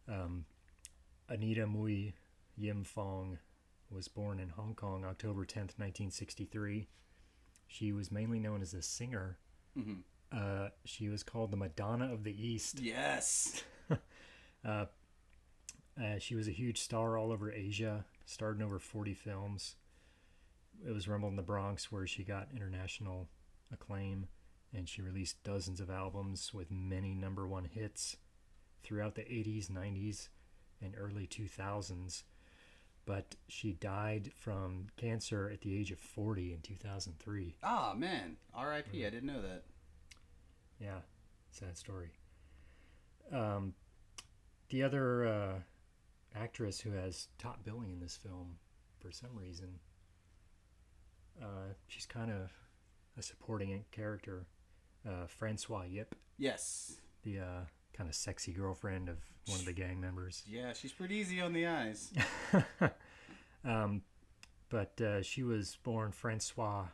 [0.07, 0.45] Um,
[1.29, 2.13] Anita Mui
[2.57, 3.37] Yim Fong
[3.89, 6.87] was born in Hong Kong October 10th, 1963.
[7.67, 9.37] She was mainly known as a singer.
[9.77, 10.03] Mhm.
[10.31, 12.79] Uh, she was called the Madonna of the East.
[12.79, 13.63] yes,
[14.65, 14.85] Uh,
[16.19, 19.75] she was a huge star all over Asia, starred in over 40 films.
[20.85, 23.27] It was Rumble in the Bronx where she got international
[23.71, 24.27] acclaim,
[24.73, 28.17] and she released dozens of albums with many number one hits
[28.83, 30.29] throughout the 80s, 90s,
[30.81, 32.23] and early 2000s.
[33.05, 37.55] But she died from cancer at the age of 40 in 2003.
[37.63, 39.05] ah man, R.I.P.
[39.05, 39.63] I didn't know that.
[40.79, 40.99] Yeah,
[41.51, 42.11] sad story.
[43.31, 43.73] Um,
[44.69, 45.53] the other uh,
[46.35, 48.57] actress who has top billing in this film,
[48.99, 49.79] for some reason,
[51.41, 52.51] uh, she's kind of
[53.17, 54.45] a supporting character.
[55.07, 57.61] Uh, Francois Yip, Yes, the uh,
[57.93, 59.17] kind of sexy girlfriend of
[59.47, 60.43] one of the gang members.
[60.47, 62.13] yeah, she's pretty easy on the eyes.
[63.65, 64.01] um,
[64.69, 66.85] but uh, she was born Francois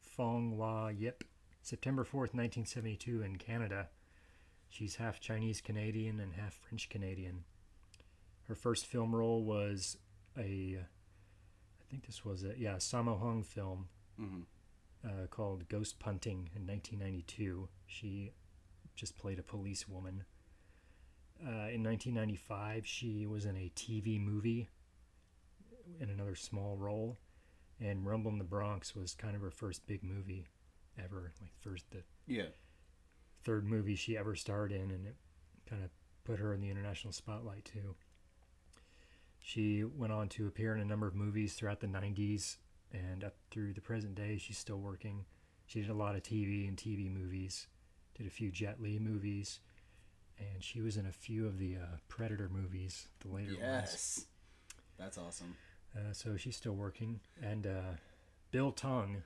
[0.00, 1.24] Fong Hua Yip,
[1.62, 3.88] September 4th, 1972, in Canada.
[4.70, 7.44] She's half Chinese Canadian and half French Canadian.
[8.48, 9.96] Her first film role was
[10.38, 10.78] a,
[11.86, 14.40] I think this was a, yeah, Sammo Hung film hmm
[15.04, 17.68] uh, called Ghost Punting in 1992.
[17.86, 18.32] She
[18.96, 20.24] just played a police woman.
[21.42, 24.70] Uh, in 1995, she was in a TV movie
[26.00, 27.18] in another small role.
[27.80, 30.46] And Rumble in the Bronx was kind of her first big movie
[30.98, 32.46] ever, like first the Yeah.
[33.44, 35.16] third movie she ever starred in, and it
[35.68, 35.90] kind of
[36.24, 37.94] put her in the international spotlight too.
[39.46, 42.56] She went on to appear in a number of movies throughout the 90s
[42.94, 44.38] and up through the present day.
[44.38, 45.26] She's still working.
[45.66, 47.66] She did a lot of TV and TV movies,
[48.16, 49.60] did a few Jet Li movies,
[50.38, 53.60] and she was in a few of the uh, Predator movies, the later ones.
[53.60, 54.24] Yes.
[54.98, 55.54] That's awesome.
[55.94, 57.20] Uh, so she's still working.
[57.42, 57.96] And uh,
[58.50, 59.22] Bill Tung,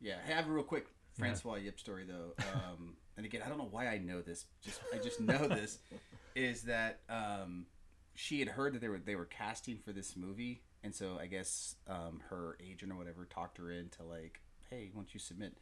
[0.00, 0.16] Yeah.
[0.26, 2.34] Hey, I have a real quick Francois Yip story though.
[2.54, 4.46] Um, and again, I don't know why I know this.
[4.62, 5.78] Just I just know this
[6.34, 7.66] is that um,
[8.14, 11.26] she had heard that they were they were casting for this movie, and so I
[11.26, 15.56] guess um, her agent or whatever talked her into like, hey, why don't you submit?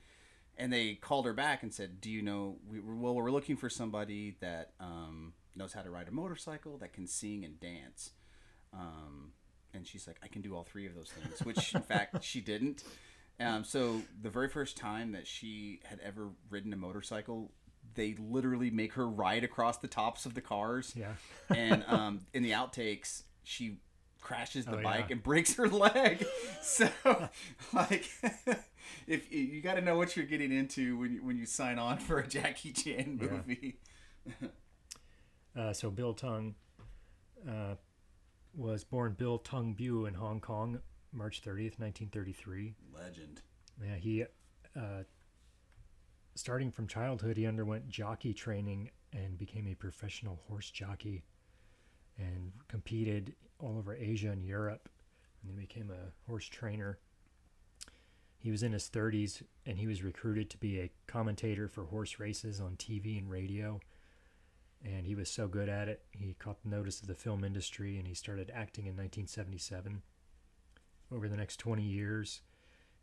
[0.57, 2.57] And they called her back and said, "Do you know?
[2.69, 6.93] We, well, we're looking for somebody that um, knows how to ride a motorcycle, that
[6.93, 8.11] can sing and dance."
[8.73, 9.33] Um,
[9.73, 12.41] and she's like, "I can do all three of those things," which in fact she
[12.41, 12.83] didn't.
[13.41, 17.53] Um, so the very first time that she had ever ridden a motorcycle,
[17.95, 20.95] they literally make her ride across the tops of the cars.
[20.97, 21.13] yeah.
[21.55, 23.79] And um, in the outtakes, she
[24.21, 25.13] crashes the Oh, bike yeah.
[25.15, 26.25] and breaks her leg.
[26.63, 26.89] So,
[27.73, 28.09] like,
[29.07, 31.99] if you got to know what you're getting into when you, when you sign on
[31.99, 33.29] for a Jackie Chan Yeah.
[33.29, 33.77] movie.
[35.57, 36.55] Uh, so Bill Tung
[37.49, 37.75] uh,
[38.55, 40.81] was born Bill Tung Bu in Hong Kong,
[41.13, 42.75] March 30th, 1933.
[42.95, 43.41] Legend.
[43.83, 44.25] Yeah, he,
[44.77, 45.03] uh,
[46.39, 51.25] starting from childhood, he underwent jockey training and became a professional horse jockey
[52.17, 54.89] and competed all over Asia and Europe
[55.43, 56.99] and then became a horse trainer.
[58.39, 62.21] He was in his 30s and he was recruited to be a commentator for horse
[62.21, 63.81] races on TV and radio.
[64.85, 67.99] And he was so good at it, he caught the notice of the film industry
[67.99, 70.03] and he started acting in 1977.
[71.11, 72.43] Over the next 20 years,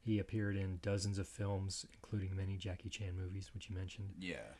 [0.06, 4.10] he appeared in dozens of films, including many Jackie Chan movies, which you mentioned.
[4.20, 4.54] Yeah.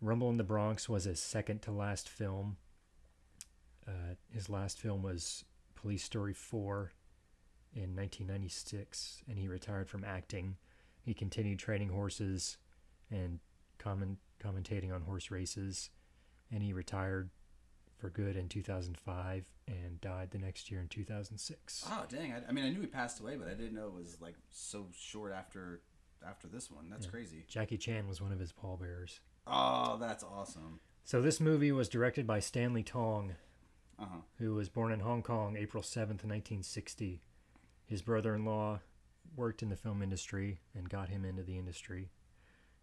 [0.00, 2.56] Rumble in the Bronx was his second to last film.
[3.86, 5.44] Uh, his last film was
[5.76, 6.90] Police Story 4
[7.72, 10.56] in 1996, and he retired from acting.
[11.02, 12.56] He continued training horses
[13.12, 13.38] and
[13.78, 15.90] comment, commentating on horse races,
[16.50, 17.30] and he retired
[18.04, 21.86] for good in 2005 and died the next year in 2006.
[21.90, 22.34] Oh dang!
[22.34, 24.34] I, I mean, I knew he passed away, but I didn't know it was like
[24.50, 25.80] so short after
[26.26, 26.90] after this one.
[26.90, 27.44] That's crazy.
[27.48, 29.20] Jackie Chan was one of his pallbearers.
[29.46, 30.80] Oh, that's awesome.
[31.04, 33.36] So this movie was directed by Stanley Tong,
[33.98, 34.18] Uh huh.
[34.38, 37.22] who was born in Hong Kong April 7th, 1960.
[37.86, 38.80] His brother-in-law
[39.34, 42.10] worked in the film industry and got him into the industry.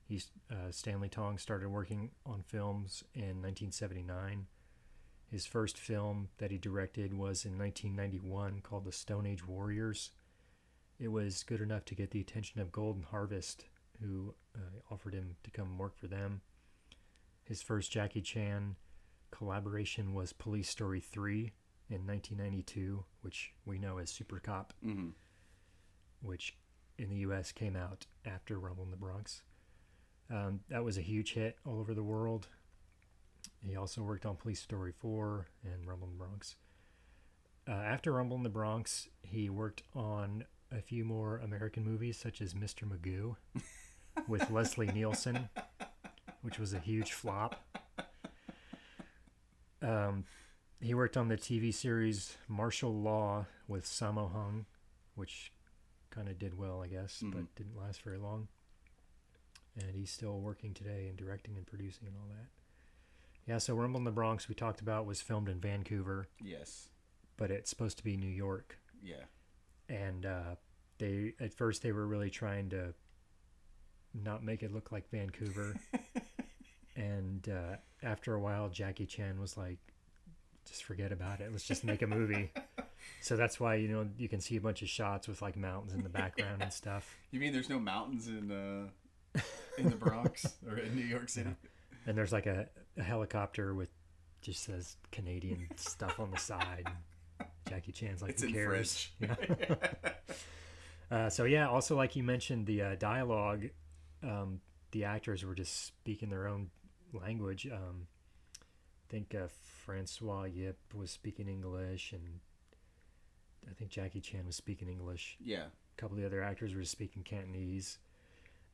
[0.04, 0.20] He,
[0.52, 4.48] uh, Stanley Tong started working on films in 1979.
[5.32, 10.12] His first film that he directed was in 1991 called The Stone Age Warriors.
[11.00, 13.66] It was good enough to get the attention of Golden Harvest,
[14.02, 14.60] who uh,
[14.94, 16.42] offered him to come work for them.
[17.46, 18.76] His first Jackie Chan
[19.32, 21.54] collaboration was Police Story 3
[21.90, 25.10] in 1992, which we know as Super Cop, Mm-hmm.
[26.22, 26.58] which
[26.98, 29.44] in the US came out after Rumble in the Bronx.
[30.30, 32.48] Um, that was a huge hit all over the world.
[33.66, 36.56] He also worked on Police Story 4 and Rumble in the Bronx.
[37.68, 42.42] Uh, after Rumble in the Bronx, he worked on a few more American movies, such
[42.42, 42.84] as Mr.
[42.90, 43.36] Magoo
[44.28, 45.50] with Leslie Nielsen,
[46.42, 47.56] which was a huge flop.
[49.82, 50.26] Um,
[50.80, 54.66] he worked on the TV series Martial Law with Sammo Hung,
[55.16, 55.52] which
[56.10, 57.32] kind of did well, I guess, Mhm.
[57.34, 58.48] but didn't last very long.
[59.80, 62.48] And he's still working today and directing and producing and all that.
[63.48, 66.90] Yeah, so Rumble in the Bronx we talked about was filmed in Vancouver, Yes.
[67.38, 68.78] but it's supposed to be New York.
[69.04, 69.24] Yeah.
[69.90, 70.56] And uh,
[71.00, 72.94] they at first they were really trying to
[74.14, 75.76] not make it look like Vancouver.
[76.96, 79.80] and uh, after a while, Jackie Chan was like,
[80.66, 81.52] "Just forget about it.
[81.52, 82.52] Let's just make a movie."
[83.22, 85.94] so that's why you know you can see a bunch of shots with like mountains
[85.94, 87.18] in the background and stuff.
[87.32, 89.42] You mean there's no mountains in uh
[89.78, 91.50] in the Bronx or in New York City?
[92.06, 92.68] And there's like a,
[92.98, 93.90] a helicopter with
[94.42, 96.88] just says Canadian stuff on the side.
[97.70, 99.10] Jackie Chan's like, It's who in cares?
[99.20, 99.36] Yeah.
[101.12, 103.70] uh, so yeah, also like you mentioned, the uh, dialogue,
[104.24, 104.60] um,
[104.92, 106.70] the actors were just speaking their own
[107.14, 107.68] language.
[107.72, 108.08] Um,
[108.62, 109.48] I think uh,
[109.86, 112.40] Francois Yip was speaking English, and
[113.70, 115.38] I think Jackie Chan was speaking English.
[115.44, 115.66] Yeah.
[115.66, 118.00] A couple of the other actors were speaking Cantonese,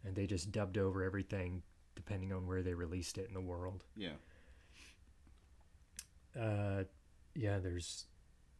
[0.05, 1.63] and they just dubbed over everything
[1.97, 3.83] depending on where they released it in the world.
[3.97, 4.11] Yeah.
[6.39, 6.83] Uh,
[7.35, 8.05] yeah, there's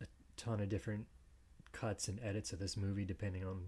[0.02, 1.06] a ton of different
[1.72, 3.62] cuts and edits of this movie depending on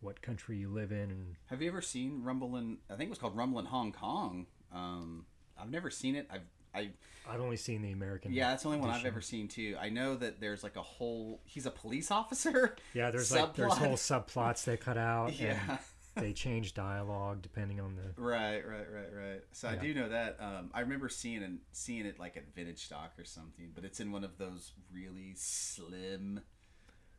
[0.00, 2.76] what country you live in and Have you ever seen Rumble in?
[2.90, 4.46] I think it was called Rumble in Hong Kong.
[4.72, 5.24] Um,
[5.58, 6.28] I've never seen it.
[6.30, 6.42] I've
[6.74, 6.90] I
[7.30, 8.32] I've only seen the American.
[8.32, 9.76] yeah, that's the only one I've ever seen too.
[9.80, 11.40] I know that there's like a whole.
[11.46, 12.76] He's a police officer.
[12.92, 15.32] Yeah, there's like there's whole subplots they cut out.
[15.40, 15.78] Yeah.
[16.16, 18.20] They change dialogue depending on the.
[18.20, 19.40] Right, right, right, right.
[19.52, 20.36] So I do know that.
[20.40, 23.98] Um, I remember seeing and seeing it like at vintage stock or something, but it's
[24.00, 26.40] in one of those really slim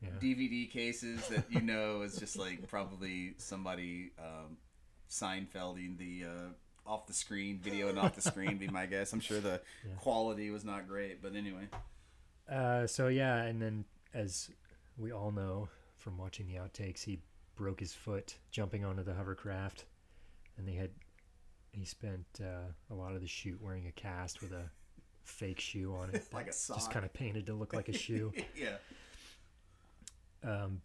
[0.01, 0.09] Yeah.
[0.21, 4.57] DVD cases that you know is just like probably somebody um,
[5.09, 8.57] Seinfelding the uh, off the screen video and off the screen.
[8.57, 9.11] Be my guess.
[9.13, 9.61] I'm sure the
[9.99, 11.67] quality was not great, but anyway.
[12.49, 14.49] Uh, so yeah, and then as
[14.97, 15.67] we all know
[15.97, 17.19] from watching the outtakes, he
[17.55, 19.85] broke his foot jumping onto the hovercraft,
[20.57, 20.91] and they had
[21.71, 24.69] he spent uh, a lot of the shoot wearing a cast with a
[25.23, 27.93] fake shoe on it, Like a sock, just kind of painted to look like a
[27.93, 28.31] shoe.
[28.55, 28.77] yeah.
[30.43, 30.81] Um,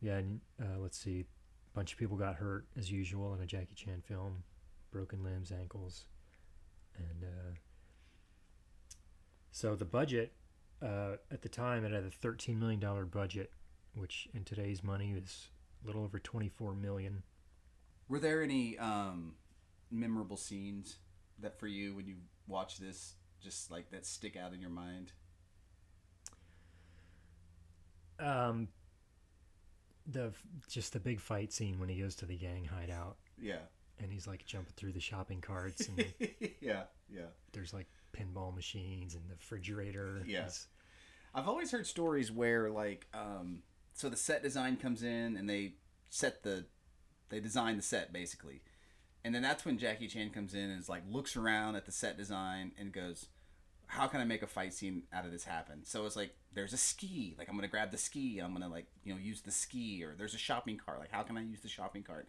[0.00, 3.46] yeah, and uh, let's see, a bunch of people got hurt as usual in a
[3.46, 4.42] Jackie Chan film,
[4.90, 6.04] broken limbs, ankles,
[6.96, 7.54] and uh,
[9.50, 10.32] so the budget
[10.82, 13.52] uh, at the time it had a thirteen million dollar budget,
[13.94, 15.48] which in today's money is
[15.82, 17.22] a little over twenty four million.
[18.08, 19.34] Were there any um,
[19.90, 20.96] memorable scenes
[21.40, 22.16] that for you when you
[22.46, 25.12] watch this, just like that stick out in your mind?
[28.18, 28.68] Um,
[30.06, 30.32] the
[30.68, 33.58] just the big fight scene when he goes to the gang hideout Yeah.
[34.00, 36.04] and he's like jumping through the shopping carts and
[36.60, 37.26] yeah, yeah.
[37.52, 40.22] there's like pinball machines and the refrigerator.
[40.26, 40.48] Yeah.
[41.34, 43.62] I've always heard stories where like um
[43.98, 45.72] so the set design comes in and they
[46.08, 46.66] set the
[47.30, 48.62] they design the set basically.
[49.24, 51.90] And then that's when Jackie Chan comes in and is like looks around at the
[51.90, 53.26] set design and goes,
[53.88, 55.84] How can I make a fight scene out of this happen?
[55.84, 58.86] So it's like there's a ski, like I'm gonna grab the ski I'm gonna like,
[59.02, 61.60] you know, use the ski or there's a shopping cart, like how can I use
[61.60, 62.28] the shopping cart?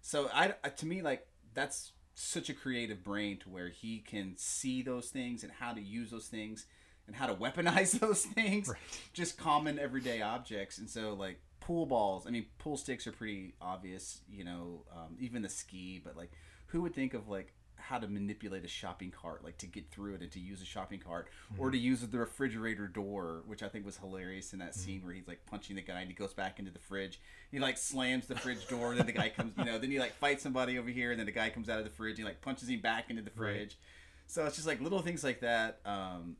[0.00, 4.80] So I to me like that's such a creative brain to where he can see
[4.80, 6.64] those things and how to use those things
[7.06, 8.68] and how to weaponize those things.
[8.68, 8.78] Right.
[9.12, 10.78] just common everyday objects.
[10.78, 15.14] And so like pool balls i mean pool sticks are pretty obvious you know um,
[15.20, 16.32] even the ski but like
[16.66, 20.14] who would think of like how to manipulate a shopping cart like to get through
[20.16, 21.28] it and to use a shopping cart
[21.58, 25.14] or to use the refrigerator door which i think was hilarious in that scene where
[25.14, 27.20] he's like punching the guy and he goes back into the fridge.
[27.52, 30.00] He like slams the fridge door and then the guy comes you know then he
[30.00, 32.24] like fights somebody over here and then the guy comes out of the fridge he
[32.24, 33.54] like punches him back into the Right.
[33.54, 33.78] fridge.
[34.26, 36.36] So it's just like little things like that um,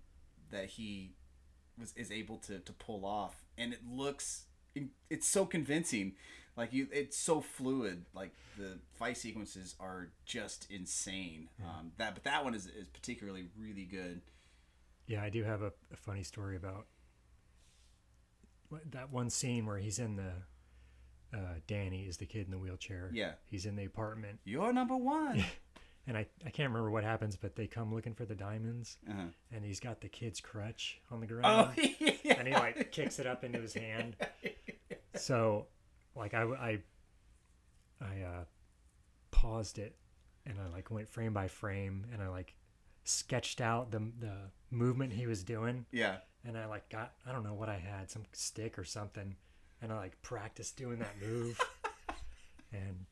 [0.53, 1.15] that he
[1.79, 4.45] was is able to to pull off, and it looks
[5.11, 6.15] it's so convincing.
[6.57, 8.05] Like you, it's so fluid.
[8.15, 11.49] Like the fight sequences are just insane.
[11.63, 14.21] Um, that but that one is is particularly really good.
[15.07, 16.87] Yeah, I do have a, a funny story about
[18.91, 20.33] that one scene where he's in the.
[21.35, 23.11] Uh, Danny is the kid in the wheelchair.
[23.11, 23.33] Yeah.
[23.47, 25.43] He's in the apartment, You're number one.
[26.07, 29.27] and I, I can't remember what happens, but they come looking for the diamonds, uh-huh.
[29.53, 31.71] and he's got the kid's crutch on the Oh ground,
[32.25, 32.35] yeah.
[32.39, 34.17] and he like kicks it up into his hand.
[35.15, 35.67] So,
[36.17, 36.79] like I, I,
[38.01, 38.45] I uh,
[39.31, 39.95] paused it,
[40.47, 42.55] and I like went frame by frame, and I like
[43.05, 44.33] sketched out the the
[44.71, 45.85] movement he was doing.
[45.93, 46.17] yeah.
[46.45, 49.37] and I like got I don't know what I had some stick or something,
[49.83, 51.61] and I like practiced doing that move,
[52.73, 53.05] and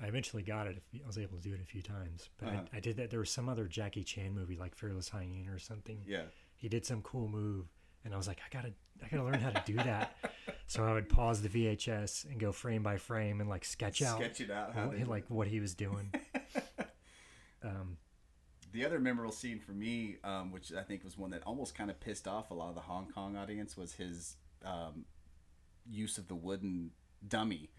[0.00, 0.82] I eventually got it.
[0.94, 2.62] I was able to do it a few times, but Uh-huh.
[2.72, 3.10] I, I did that.
[3.10, 6.02] There was some other Jackie Chan movie like Fearless Hyena or something.
[6.06, 6.22] Yeah.
[6.56, 7.66] He did some cool move,
[8.04, 8.72] and I was like, I gotta
[9.04, 10.16] I gotta learn how to do that.
[10.66, 14.18] so I would pause the VHS and go frame by frame and like sketch out
[14.18, 14.74] Sketch it out.
[14.74, 16.12] How what, like what he was doing.
[17.64, 17.96] um,
[18.72, 21.90] the other memorable scene for me, um, which I think was one that almost kind
[21.90, 25.04] of pissed off a lot of the Hong Kong audience, was his um,
[25.86, 26.92] use of the wooden
[27.26, 27.70] dummy,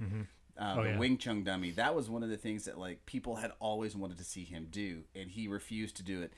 [0.58, 0.98] uh, Oh, the yeah.
[0.98, 1.72] Wing Chun dummy.
[1.72, 4.68] That was one of the things that like people had always wanted to see him
[4.70, 6.34] do, and he refused to do it.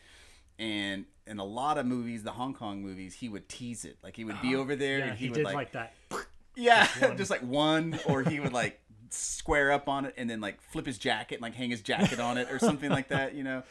[0.57, 3.97] And in a lot of movies, the Hong Kong movies, he would tease it.
[4.01, 5.93] Like he would be over there, yeah, and he, he, would did like, like that.
[6.55, 7.18] yeah, one.
[7.18, 10.86] just like one, or he would like square up on it and then like flip
[10.86, 13.63] his jacket and like hang his jacket on it or something like that, you know.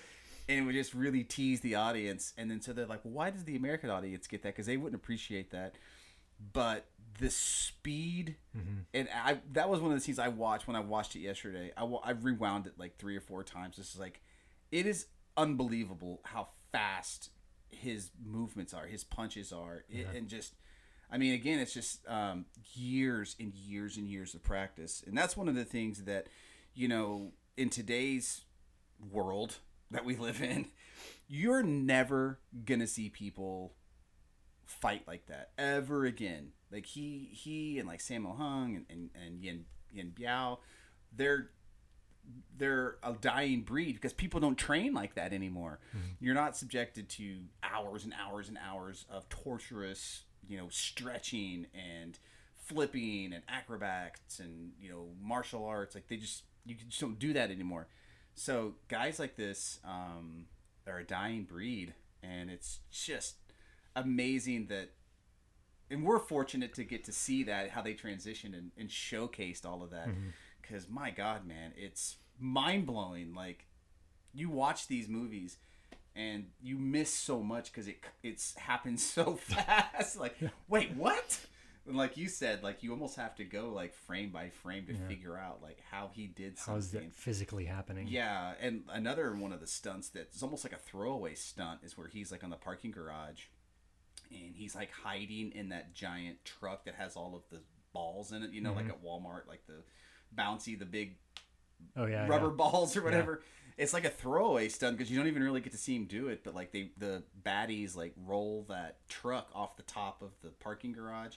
[0.49, 2.34] And it would just really tease the audience.
[2.36, 4.51] And then so they're like, well, why does the American audience get that?
[4.51, 5.74] Because they wouldn't appreciate that.
[6.53, 6.84] But
[7.19, 8.37] the speed,
[8.93, 11.73] and I that was one of the scenes I watched when I watched it yesterday.
[11.77, 13.77] I, I rewound it like three or four times.
[13.77, 14.21] This is like,
[14.73, 15.07] it is
[15.37, 17.31] unbelievable how fast
[17.71, 20.55] his movements are, his punches are, it, and just
[21.11, 25.37] I mean, again, it's just um, years and years and years of practice, and that's
[25.37, 26.27] one of the things that,
[26.75, 28.43] you know, in today's
[29.12, 29.59] world
[29.91, 30.67] that we live in,
[31.29, 33.75] you're never gonna see people
[34.67, 36.53] fight like that ever again.
[36.75, 40.59] Like he he and like Sammo Hung and and, and Yin Yuen Biao,
[41.16, 41.51] they're
[42.57, 45.79] they're a dying breed because people don't train like that anymore.
[46.20, 52.18] You're not subjected to hours and hours and hours of torturous, you know, stretching and
[52.57, 55.95] flipping and acrobats and you know martial arts.
[55.95, 57.87] Like they just you just don't do that anymore.
[58.35, 60.47] So guys like this um,
[60.89, 63.37] are a dying breed, and it's just
[63.95, 64.91] amazing that.
[65.95, 69.80] And we're fortunate to get to see that how they transitioned and, and showcased all
[69.80, 70.09] of that.
[70.09, 70.30] Mm-hmm.
[70.61, 73.66] Because my god man it's mind blowing like
[74.32, 75.59] you watch these movies
[76.16, 80.18] and you miss so much because it it's happened so fast.
[80.18, 80.36] Like
[80.68, 81.38] wait what?
[81.86, 84.95] And like you said like you almost have to go like frame by frame to
[84.95, 88.09] figure out like how he did something that physically happening?
[88.09, 92.09] yeah, and another one of the stunts that's almost like a throwaway stunt is where
[92.09, 93.42] he's like on the parking garage
[94.35, 97.62] and he's like hiding in that giant truck that has all of the
[97.93, 98.93] balls in it, you know, like mm-hmm.
[98.93, 99.82] at Walmart, like the
[100.37, 101.16] bouncy, the big
[101.97, 102.26] Oh yeah.
[102.26, 102.53] rubber yeah.
[102.53, 103.43] balls or whatever.
[103.76, 106.28] It's like a throwaway stunt because you don't even really get to see him do
[106.28, 110.51] it, but like they the baddies like roll that truck off the top of the
[110.51, 111.37] parking garage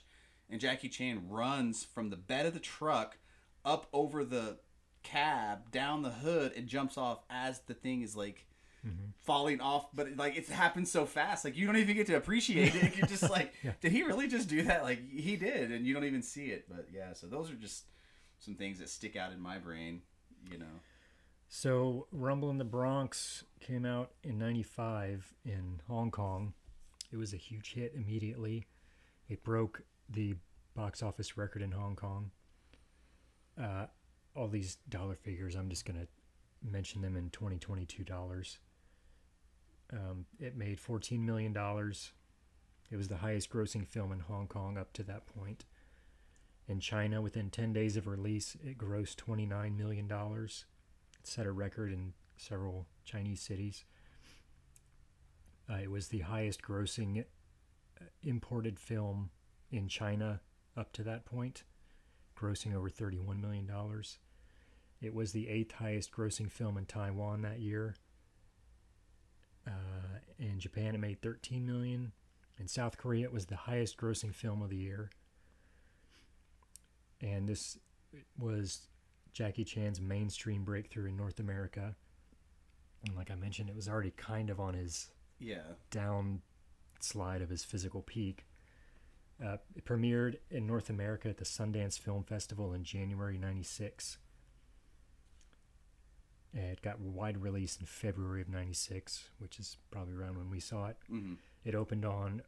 [0.50, 3.18] and Jackie Chan runs from the bed of the truck
[3.64, 4.58] up over the
[5.02, 8.46] cab down the hood and jumps off as the thing is like
[9.22, 12.74] falling off but like it happens so fast like you don't even get to appreciate
[12.74, 15.92] it you're just like did he really just do that like he did and you
[15.92, 17.84] don't even see it but yeah so those are just
[18.38, 20.00] some things that stick out in my brain
[20.50, 20.80] you know
[21.48, 26.52] So Rumble in the Bronx came out in 95 in Hong Kong.
[27.10, 28.66] It was a huge hit immediately.
[29.28, 30.36] It broke the
[30.74, 32.30] box office record in Hong Kong.
[33.60, 33.86] Uh,
[34.34, 36.06] all these dollar figures, I'm just going to
[36.62, 38.58] mention them in 2022 dollars.
[39.92, 41.56] Um, it made $14 million.
[42.90, 45.64] It was the highest grossing film in Hong Kong up to that point.
[46.66, 50.10] In China, within 10 days of release, it grossed $29 million.
[50.10, 53.84] It set a record in several Chinese cities.
[55.70, 59.30] Uh, it was the highest grossing uh, imported film
[59.70, 60.40] in China
[60.76, 61.64] up to that point,
[62.38, 63.70] grossing over $31 million.
[65.00, 67.96] It was the eighth highest grossing film in Taiwan that year.
[69.68, 72.12] Uh, in Japan, it made 13 million.
[72.58, 75.10] In South Korea, it was the highest grossing film of the year.
[77.20, 77.78] And this
[78.38, 78.88] was
[79.32, 81.94] Jackie Chan's mainstream breakthrough in North America.
[83.06, 86.40] And like I mentioned, it was already kind of on his yeah down
[87.00, 88.46] slide of his physical peak.
[89.44, 94.18] Uh, it premiered in North America at the Sundance Film Festival in January 96.
[96.54, 100.86] It got wide release in February of 96, which is probably around when we saw
[100.86, 100.96] it.
[101.08, 101.34] hmm
[101.64, 102.42] It opened on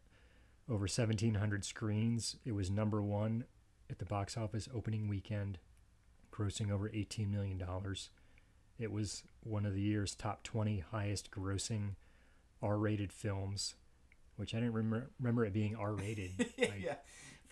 [0.68, 2.36] over 1,700 screens.
[2.44, 3.44] It was number one
[3.90, 5.58] at the box office opening weekend,
[6.32, 7.62] grossing over $18 million.
[8.78, 11.96] It was one of the year's top 20 highest grossing
[12.62, 13.74] R rated films,
[14.36, 16.30] which I didn't remember, remember it being R rated.
[16.58, 16.94] Like, yeah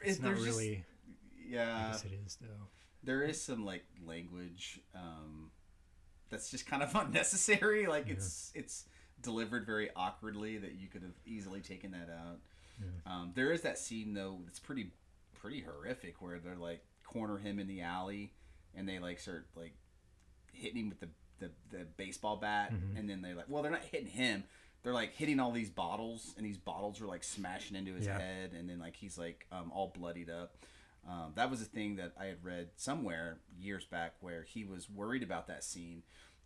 [0.03, 0.76] It's It- not there's just- really.
[0.76, 2.68] I yeah guess it is, though.
[3.03, 5.51] there is some like language um,
[6.31, 7.87] that's just kind of unnecessary.
[7.87, 8.85] Like it's it's
[9.20, 12.39] delivered very awkwardly that you could have easily taken that out.
[13.07, 14.93] Um, there is that scene though that's pretty
[15.41, 18.33] pretty horrific where they're like corner him in the alley
[18.76, 19.72] and they like start like
[20.53, 21.09] hitting him with the
[21.41, 24.45] the, the baseball bat and then they're like well they're not hitting him
[24.83, 28.18] they're like hitting all these bottles and these bottles are like smashing into his Yeah.
[28.18, 30.57] head and then like he's like um, all bloodied up
[31.09, 34.90] um, that was a thing that I had read somewhere years back where he was
[34.90, 36.02] worried about that scene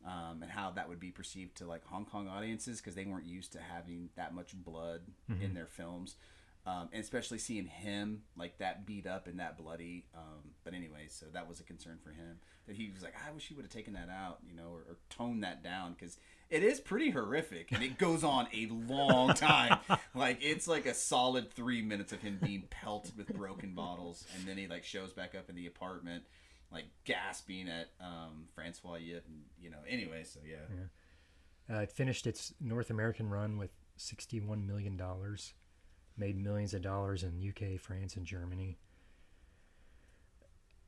[0.06, 3.26] um, and how that would be perceived to like Hong Kong audiences because they weren't
[3.26, 5.02] used to having that much blood
[5.40, 6.16] in their films.
[6.64, 10.06] Um, and especially seeing him like that beat up and that bloody.
[10.14, 13.32] Um, but anyway, so that was a concern for him that he was like, I
[13.32, 16.18] wish he would have taken that out, you know, or, or toned that down because
[16.50, 19.78] it is pretty horrific and it goes on a long time.
[20.14, 24.46] like it's like a solid three minutes of him being pelted with broken bottles, and
[24.46, 26.22] then he like shows back up in the apartment,
[26.70, 29.78] like gasping at um, Francois Yip, and you know.
[29.88, 31.74] Anyway, so yeah.
[31.74, 35.00] Uh, it finished its North American run with $61 million,
[36.16, 38.78] made millions of dollars in UK, France, and Germany.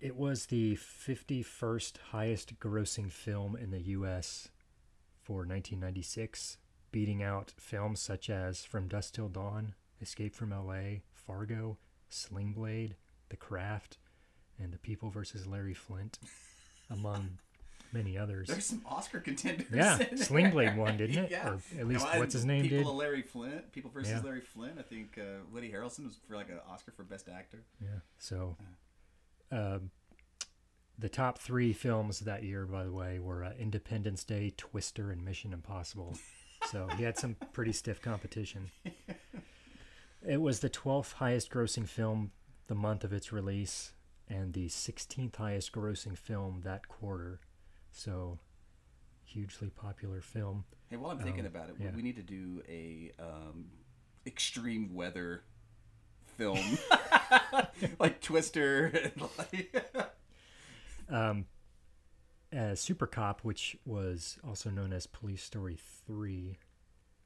[0.01, 4.49] It was the 51st highest grossing film in the US
[5.23, 6.59] for 1996,
[6.93, 11.79] beating out films such as From Dusk Till Dawn, Escape from LA, Fargo,
[12.11, 12.97] Sling Blade,
[13.31, 13.99] The Craft,
[14.59, 15.47] and The People vs.
[15.47, 16.19] Larry Flynt,
[16.91, 17.39] among
[17.95, 18.49] many others.
[18.49, 19.69] There's some Oscar contenders.
[19.73, 20.77] Yeah, in Sling Blade there.
[20.77, 21.31] won, didn't it?
[21.31, 21.49] Yeah.
[21.51, 22.87] Or at least No, what's his name People did?
[22.89, 23.73] of Larry Flynt.
[23.73, 24.21] People versus Yeah.
[24.23, 24.79] Larry Flynt.
[24.79, 27.63] I think uh, Woody Harrelson was for like an Oscar for Best Actor.
[27.81, 27.89] Yeah.
[28.19, 28.57] So,
[29.51, 29.91] um,
[30.99, 35.25] the top three films that year, by the way, were uh, Independence Day, Twister, and
[35.25, 36.17] Mission Impossible.
[36.71, 38.71] So he had some pretty stiff competition.
[40.27, 42.31] It was the 12th highest grossing film
[42.67, 43.93] the month of its release
[44.29, 47.41] and the 16th highest grossing film that quarter.
[47.99, 48.41] So,
[49.25, 50.65] hugely popular film.
[50.91, 51.97] Hey, while I'm thinking about it, we- Um, yeah.
[51.97, 53.71] we need to do a um,
[54.27, 55.45] extreme weather
[56.37, 56.59] film,
[58.01, 59.13] like Twister.
[59.39, 59.87] Like,
[61.09, 61.47] Um,
[62.57, 65.77] uh, Super Cop, which was also known as Police Story
[66.07, 66.59] 3,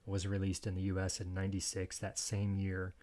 [0.05, 2.95] was released in the US in 96 that same year.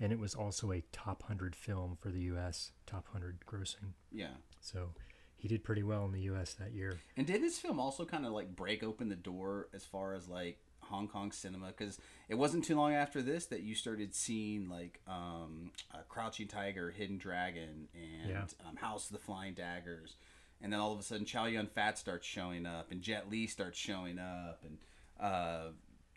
[0.00, 3.92] And it was also a top 100 film for the US, top 100 grossing.
[4.12, 4.34] yeah.
[4.60, 4.92] So
[5.38, 6.98] he did pretty well in the US that year.
[7.16, 10.28] And did this film also kind of like break open the door as far as
[10.28, 11.68] like Hong Kong cinema?
[11.68, 16.48] Because it wasn't too long after this that you started seeing like um, uh, Crouching
[16.48, 18.44] Tiger, Hidden Dragon, and Yeah.
[18.68, 20.16] um, House of the Flying Daggers.
[20.60, 23.46] And then all of a sudden, Chow Yun Fat starts showing up, and Jet Li
[23.46, 24.78] starts showing up, and
[25.20, 25.68] uh,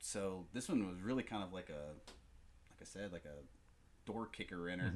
[0.02, 1.94] so this one was really kind of like a,
[2.72, 4.92] like I said, like a door kicker in her.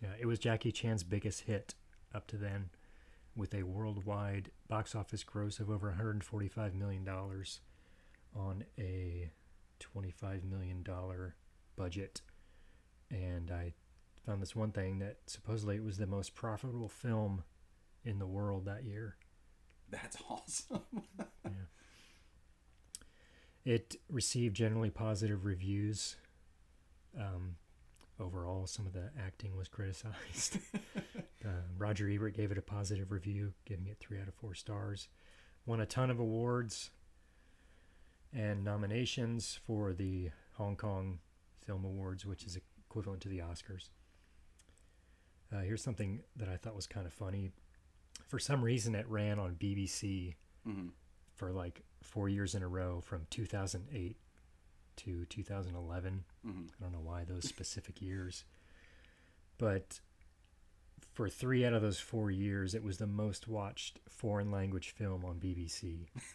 [0.00, 1.74] Yeah, it was Jackie Chan's biggest hit
[2.14, 2.70] up to then,
[3.36, 7.60] with a worldwide box office gross of over 145 million dollars
[8.34, 9.30] on a
[9.80, 11.36] 25 million dollar
[11.76, 12.22] budget.
[13.10, 13.74] And I
[14.24, 17.44] found this one thing that supposedly it was the most profitable film
[18.04, 19.16] in the world that year.
[19.90, 20.80] That's awesome.
[21.44, 21.50] yeah.
[23.64, 26.16] It received generally positive reviews.
[27.18, 27.56] Um,
[28.20, 30.58] overall, some of the acting was criticized.
[31.44, 35.08] uh, Roger Ebert gave it a positive review, giving it three out of four stars.
[35.64, 36.90] Won a ton of awards
[38.32, 41.18] and nominations for the Hong Kong
[41.64, 42.58] Film Awards, which is
[42.88, 43.90] equivalent to the Oscars.
[45.52, 47.50] Uh, here's something that I thought was kind of funny.
[48.26, 50.34] For some reason, it ran on BBC
[50.66, 50.90] Mhm.
[51.34, 54.16] for like four years in a row from 2008
[54.96, 56.24] to 2011.
[56.44, 56.68] Mhm.
[56.68, 58.44] I don't know why those specific years,
[59.58, 60.00] but
[61.16, 65.24] for three out of those four years, it was the most watched foreign language film
[65.24, 66.08] on BBC.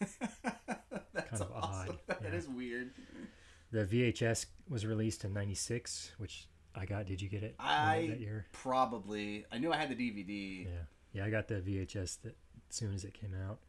[1.14, 1.90] That's Kind of awesome.
[1.90, 2.34] odd, That yeah.
[2.34, 2.90] is weird.
[3.70, 7.06] The VHS was released in '96, which I got.
[7.06, 8.46] Did you get it I that year?
[8.52, 9.44] probably.
[9.52, 10.64] I knew I had the DVD.
[10.64, 10.70] Yeah,
[11.12, 12.36] yeah, I got the VHS that
[12.68, 13.60] as soon as it came out.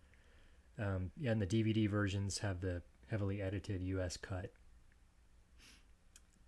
[0.80, 4.52] Um, yeah, and the DVD versions have the heavily edited US cut,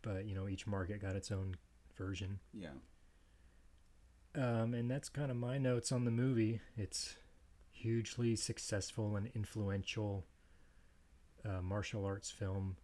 [0.01, 1.55] but you know each market got its own
[1.97, 2.39] version.
[2.51, 2.69] Yeah.
[4.37, 6.59] Um, and that's kind of my notes on the movie.
[6.77, 7.15] It's
[7.71, 10.25] hugely successful and influential
[11.45, 12.75] uh, martial arts film,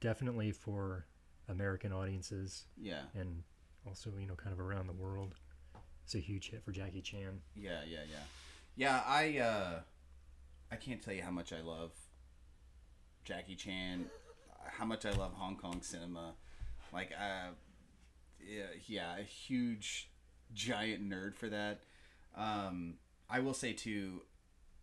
[0.00, 1.06] definitely for
[1.48, 3.02] American audiences Yeah.
[3.14, 3.42] and
[3.86, 5.34] also you know kind of around the world.
[6.04, 7.40] It's a huge hit for Jackie Chan.
[7.56, 7.80] Yeah.
[7.86, 8.00] Yeah.
[8.10, 8.16] Yeah.
[8.76, 9.02] Yeah.
[9.06, 9.38] I.
[9.38, 9.80] uh
[10.70, 11.92] I can't tell you how much I love
[13.24, 14.06] Jackie Chan.
[14.64, 16.34] How much I love Hong Kong cinema.
[16.92, 17.10] Like.
[17.12, 17.50] Uh,
[18.44, 18.64] yeah.
[18.86, 19.16] Yeah.
[19.18, 20.10] A huge,
[20.54, 21.80] giant nerd for that.
[22.36, 22.94] Um,
[23.28, 24.22] I will say too.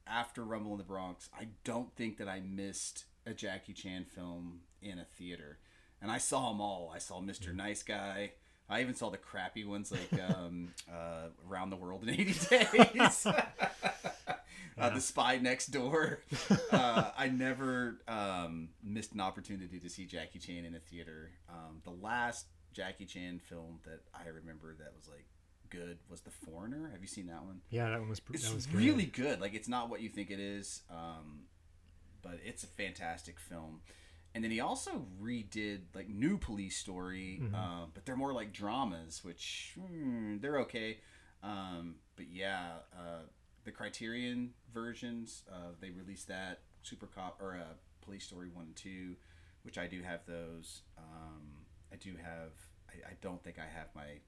[0.07, 4.61] After Rumble in the Bronx, I don't think that I missed a Jackie Chan film
[4.81, 5.59] in a theater,
[6.01, 6.91] and I saw them all.
[6.93, 7.53] I saw Mr.
[7.53, 8.31] Nice Guy.
[8.67, 13.27] I even saw the crappy ones like um, uh, Around the World in 80 Days.
[14.77, 16.19] uh, the Spy Next Door.
[16.71, 21.31] Uh, I never um, missed an opportunity to see Jackie Chan in a theater.
[21.49, 25.25] Um, the last Jackie Chan film that I remember that was like
[25.69, 26.89] good was The Foreigner.
[26.91, 27.61] Have you seen that one?
[27.69, 29.39] Yeah, that one was pr- It's that was really good.
[29.41, 31.41] Like it's not what you think it is, um,
[32.21, 33.81] but it's a fantastic film.
[34.35, 37.55] And then he also redid like New Police Story, Mm-hmm.
[37.55, 40.99] uh, but they're more like dramas, which hmm, they're okay.
[41.41, 43.23] Um, but yeah, uh,
[43.63, 48.75] the Criterion versions, uh, they released that Super Cop or uh, Police Story one and
[48.75, 49.15] two,
[49.63, 50.81] which I do have those.
[50.97, 52.51] Um, I do have.
[52.89, 54.19] I, I don't think I have my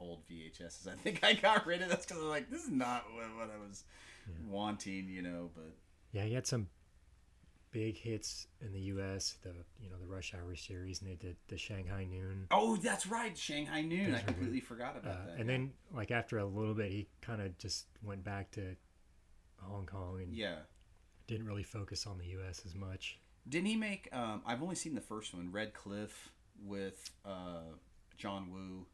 [0.00, 0.86] old VHSs.
[0.88, 3.58] I think I got rid of those because I'm like, this is not what, I
[3.66, 3.84] was
[4.46, 5.50] wanting, you know.
[5.54, 5.72] But
[6.12, 6.68] Yeah, he had some
[7.70, 9.36] big hits in the U.S.
[9.42, 9.50] The
[9.82, 12.46] you know the Rush Hour series, and they did the Shanghai Noon.
[12.50, 14.12] oh, that's right, Shanghai Noon.
[14.12, 15.38] Those I completely forgot about Uh, that.
[15.40, 18.76] and then like after a little bit, he kind of just went back to
[19.60, 20.56] Hong Kong and yeah,
[21.26, 22.62] didn't really focus on the U.S.
[22.66, 23.18] as much.
[23.48, 24.08] didn't he make?
[24.12, 26.30] Um, I've only seen the first one, Red Cliff,
[26.64, 27.72] with uh,
[28.16, 28.86] John Woo.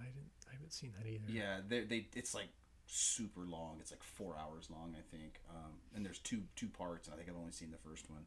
[0.00, 0.30] I didn't.
[0.48, 1.24] I haven't seen that either.
[1.28, 2.48] Yeah, they, they it's like
[2.86, 3.78] super long.
[3.80, 5.40] It's like four hours long, I think.
[5.50, 7.08] Um, and there's two two parts.
[7.08, 8.26] And I think I've only seen the first one.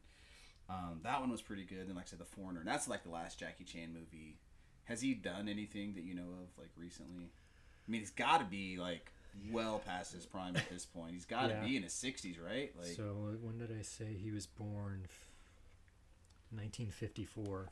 [0.70, 1.86] Um, that one was pretty good.
[1.86, 2.60] And like I said, The Foreigner.
[2.60, 4.36] And that's like the last Jackie Chan movie.
[4.84, 7.30] Has he done anything that you know of like recently?
[7.86, 9.12] I mean, he's got to be like
[9.52, 11.12] well past his prime at this point.
[11.12, 11.64] He's got to Yeah.
[11.64, 12.72] be in his sixties, right?
[12.76, 15.06] Like, so when did I say he was born?
[16.50, 17.68] 1954.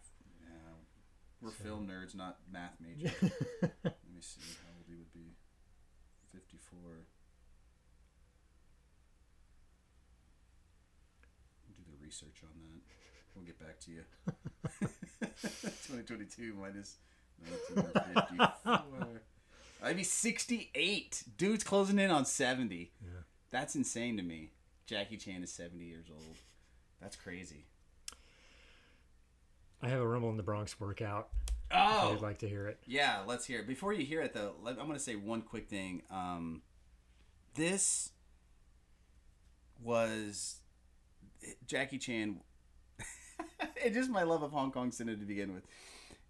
[1.40, 3.12] We're So- film nerds, not math majors.
[3.62, 5.34] Let me see how old he would be.
[6.32, 7.06] Fifty-four.
[11.74, 12.82] Do the research on that.
[13.34, 14.02] We'll get back to you.
[15.42, 16.96] 2022 minus
[17.44, 19.20] 1954.
[19.82, 21.24] I'd be 68.
[21.36, 22.92] Dude's closing in on 70.
[23.02, 23.08] Yeah.
[23.50, 24.52] That's insane to me.
[24.86, 26.36] Jackie Chan is 70 years old.
[27.00, 27.66] That's crazy.
[29.86, 31.28] I have a Rumble in the Bronx workout.
[31.70, 32.80] Oh, If you'd like to hear it.
[32.86, 33.68] Yeah, let's hear it.
[33.68, 36.02] Before you hear it, though, let, I'm going to say one quick thing.
[36.10, 36.62] Um,
[37.54, 38.10] this
[39.80, 40.56] was
[41.68, 42.40] Jackie Chan.
[43.84, 45.62] and just my love of Hong Kong cinema to begin with.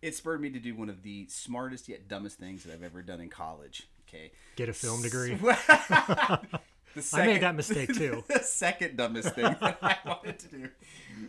[0.03, 3.01] It spurred me to do one of the smartest yet dumbest things that I've ever
[3.01, 3.89] done in college.
[4.07, 4.33] Okay.
[4.57, 5.39] Get a film degree.
[6.97, 8.25] the I made that mistake too.
[8.29, 10.69] the second dumbest thing that I wanted to do,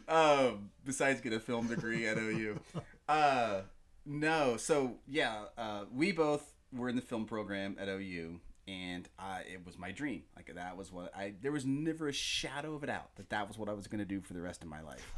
[0.07, 2.59] um, besides get a film degree at OU.
[3.09, 3.61] Uh,
[4.05, 6.43] no, so yeah, uh, we both
[6.74, 10.24] were in the film program at OU, and I, it was my dream.
[10.36, 11.36] Like that was what I.
[11.41, 13.99] There was never a shadow of a doubt that that was what I was going
[13.99, 15.09] to do for the rest of my life.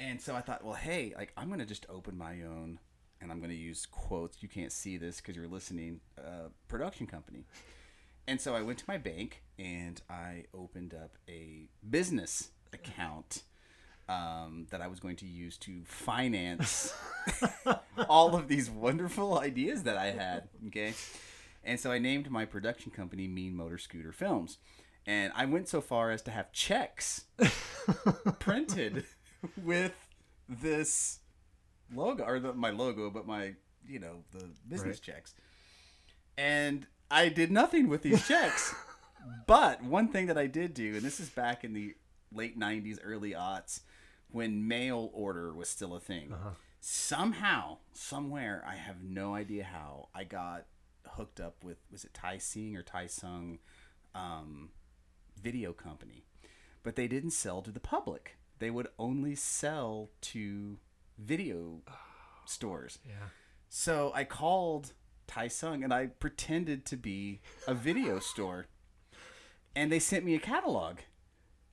[0.00, 2.80] And so I thought, well, hey, like I'm going to just open my own,
[3.20, 4.42] and I'm going to use quotes.
[4.42, 6.00] You can't see this because you're listening.
[6.18, 7.44] Uh, production company.
[8.28, 13.42] And so I went to my bank and I opened up a business account
[14.06, 16.94] um, that I was going to use to finance
[18.08, 20.48] all of these wonderful ideas that I had.
[20.66, 20.92] Okay.
[21.64, 24.58] And so I named my production company Mean Motor Scooter Films.
[25.06, 27.24] And I went so far as to have checks
[28.38, 29.04] printed
[29.62, 29.94] with
[30.46, 31.20] this
[31.94, 33.54] logo, or the, my logo, but my,
[33.86, 35.14] you know, the business Right.
[35.14, 35.34] checks.
[36.36, 38.74] And I did nothing with these checks.
[39.46, 41.94] but one thing that I did do, and this is back in the
[42.32, 43.80] late 90s, early aughts,
[44.30, 46.34] when mail order was still a thing.
[46.80, 50.66] Somehow, somewhere, I have no idea how, I got
[51.06, 53.58] hooked up with, was it Tai Sing or Tai Sung
[54.14, 54.70] um,
[55.40, 56.24] video company?
[56.82, 58.36] But they didn't sell to the public.
[58.58, 60.78] They would only sell to
[61.18, 61.80] video
[62.44, 62.98] stores.
[63.06, 63.14] Yeah.
[63.68, 64.92] So I called
[65.28, 68.66] Tai Sung and I pretended to be a video store.
[69.76, 70.96] And they sent me a catalog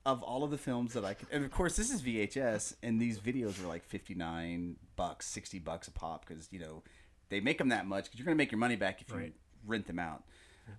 [0.04, 1.26] of all of the films that I could.
[1.32, 5.88] And of course, this is VHS, and these videos were like 59 bucks, 60 bucks
[5.88, 6.84] a pop because, you know,
[7.30, 9.16] they make them that much because you're going to make your money back if you
[9.16, 9.34] Right.
[9.66, 10.22] rent them out.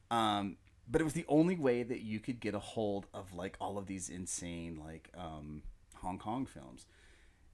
[0.10, 0.56] Um,
[0.90, 3.78] but it was the only way that you could get a hold of like all
[3.78, 5.64] of these insane, like, um,
[5.96, 6.86] Hong Kong films.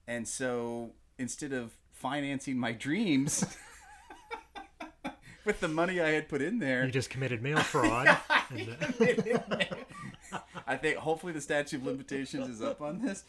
[0.07, 3.43] And so instead of financing my dreams
[5.45, 8.07] with the money I had put in there, You just committed mail fraud.
[8.07, 8.17] uh,
[10.65, 13.23] I think hopefully the statute of limitations is up on this.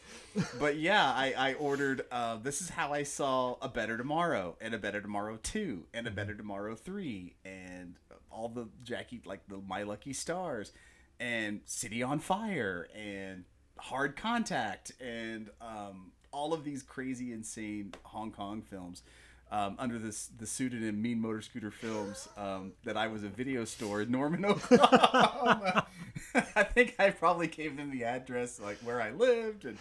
[0.58, 4.74] But yeah, I, I ordered, uh, this is how I saw A Better Tomorrow and
[4.74, 7.96] A Better Tomorrow 2 and A Better Tomorrow 3 and
[8.30, 10.72] all the Jackie, like the My Lucky Stars
[11.20, 13.44] and City on Fire and
[13.78, 19.02] Hard Contact and um, all of these crazy, insane Hong Kong films.
[19.50, 23.64] Um, under this the pseudonym Mean Motor Scooter Films, um, that I was a video
[23.64, 25.86] store in Norman, Oklahoma.
[26.56, 29.78] I think I probably gave them the address, like where I lived, and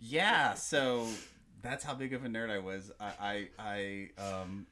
[0.00, 0.54] yeah.
[0.54, 1.06] So
[1.60, 2.90] that's how big of a nerd I was.
[2.98, 4.66] I I, I um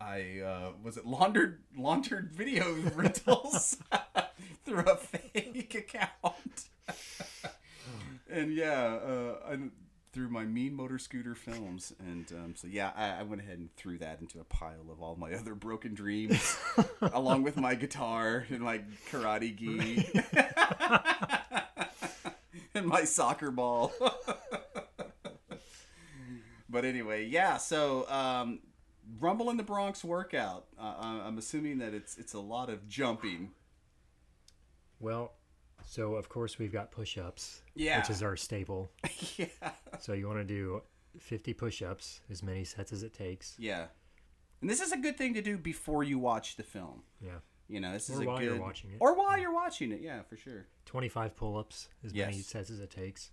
[0.00, 3.78] I uh, was it laundered laundered video rentals
[4.64, 6.68] through a fake account,
[8.30, 9.58] and yeah, uh, I,
[10.14, 13.74] through my Mean Motor Scooter films, and um, so yeah, I, I went ahead and
[13.76, 16.56] threw that into a pile of all my other broken dreams,
[17.00, 20.06] along with my guitar and my karate gi,
[22.74, 23.92] and my soccer ball.
[26.68, 27.56] but anyway, yeah.
[27.56, 28.60] So um,
[29.20, 30.66] Rumble in the Bronx workout.
[30.78, 33.50] Uh, I- I'm assuming that it's it's a lot of jumping.
[35.00, 35.32] well,
[35.86, 37.98] so of course we've got push-ups, Yeah.
[37.98, 38.90] which is our staple.
[39.36, 39.46] yeah.
[40.00, 40.82] So you want to do
[41.18, 43.54] 50 push-ups, as many sets as it takes.
[43.58, 43.86] Yeah.
[44.60, 47.02] And this is a good thing to do before you watch the film.
[47.20, 47.38] Yeah.
[47.68, 48.96] You know, this Or is a while good you're watching it.
[49.00, 50.66] Or while you're watching it, yeah, for sure.
[50.86, 53.30] 25 pull-ups, as many sets as it takes.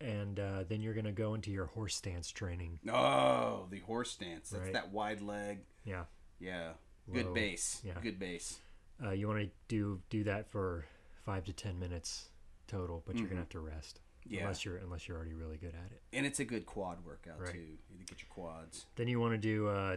[0.00, 2.78] And uh, then you're going to go into your horse stance training.
[2.88, 4.50] Oh, the horse stance.
[4.50, 4.72] That's Right.
[4.74, 5.58] that wide leg.
[5.84, 6.04] Yeah.
[6.38, 6.72] Yeah.
[7.12, 7.34] Good low.
[7.34, 7.80] base.
[7.84, 7.94] Yeah.
[8.00, 8.60] Good base.
[9.04, 10.84] Uh, you want to do do that for
[11.28, 12.30] five to ten minutes
[12.68, 14.00] total, but you're gonna have to rest.
[14.26, 14.34] Mm-hmm.
[14.34, 14.40] Yeah.
[14.42, 16.00] Unless you're unless you're already really good at it.
[16.14, 17.52] And it's a good quad workout Right.
[17.52, 17.76] too.
[17.90, 18.86] You get your quads.
[18.96, 19.96] Then you want to do uh,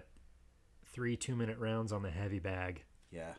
[0.92, 2.84] three two minute rounds on the heavy bag.
[3.12, 3.34] Yeah.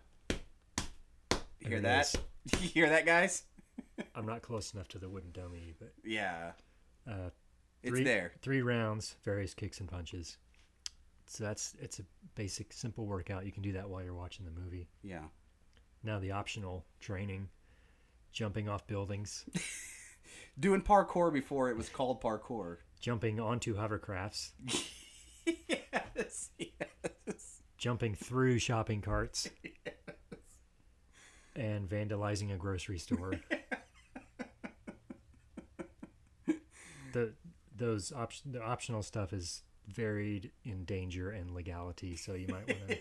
[1.61, 2.14] You hear that?
[2.61, 3.43] you hear that, guys?
[4.14, 6.53] I'm not close enough to the wooden dummy, but Yeah.
[7.07, 7.28] uh,
[7.82, 8.32] It's three, there.
[8.40, 10.38] Three rounds, various kicks and punches.
[11.26, 12.05] So that's it's a
[12.36, 13.45] basic, simple workout.
[13.47, 14.88] You can do that while you're watching the movie.
[15.03, 15.24] Yeah.
[16.03, 17.49] Now the optional training,
[18.33, 19.45] jumping off buildings,
[20.61, 22.78] Doing parkour before it was called parkour.
[23.01, 24.51] jumping onto hovercrafts,
[25.47, 26.51] yes.
[26.59, 27.62] Yes.
[27.78, 29.49] jumping through shopping carts,
[31.57, 33.35] and vandalizing a grocery store.
[37.12, 37.33] the
[37.76, 42.89] those op- the optional stuff is varied in danger and legality, so you might want
[42.89, 42.99] to.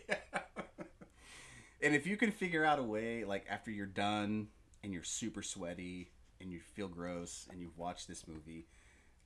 [1.83, 4.47] And if you can figure out a way, like after you're done
[4.83, 8.67] and you're super sweaty and you feel gross and you've watched this movie,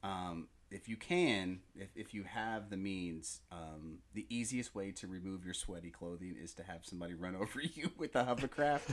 [0.03, 5.07] um, if you can, if, if you have the means, um, the easiest way to
[5.07, 8.91] remove your sweaty clothing is to have somebody run over you with a hovercraft.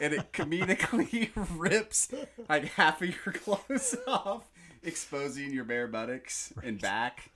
[0.00, 2.08] and it comedically rips
[2.48, 4.50] like half of your clothes off,
[4.82, 7.30] exposing your bare buttocks and back.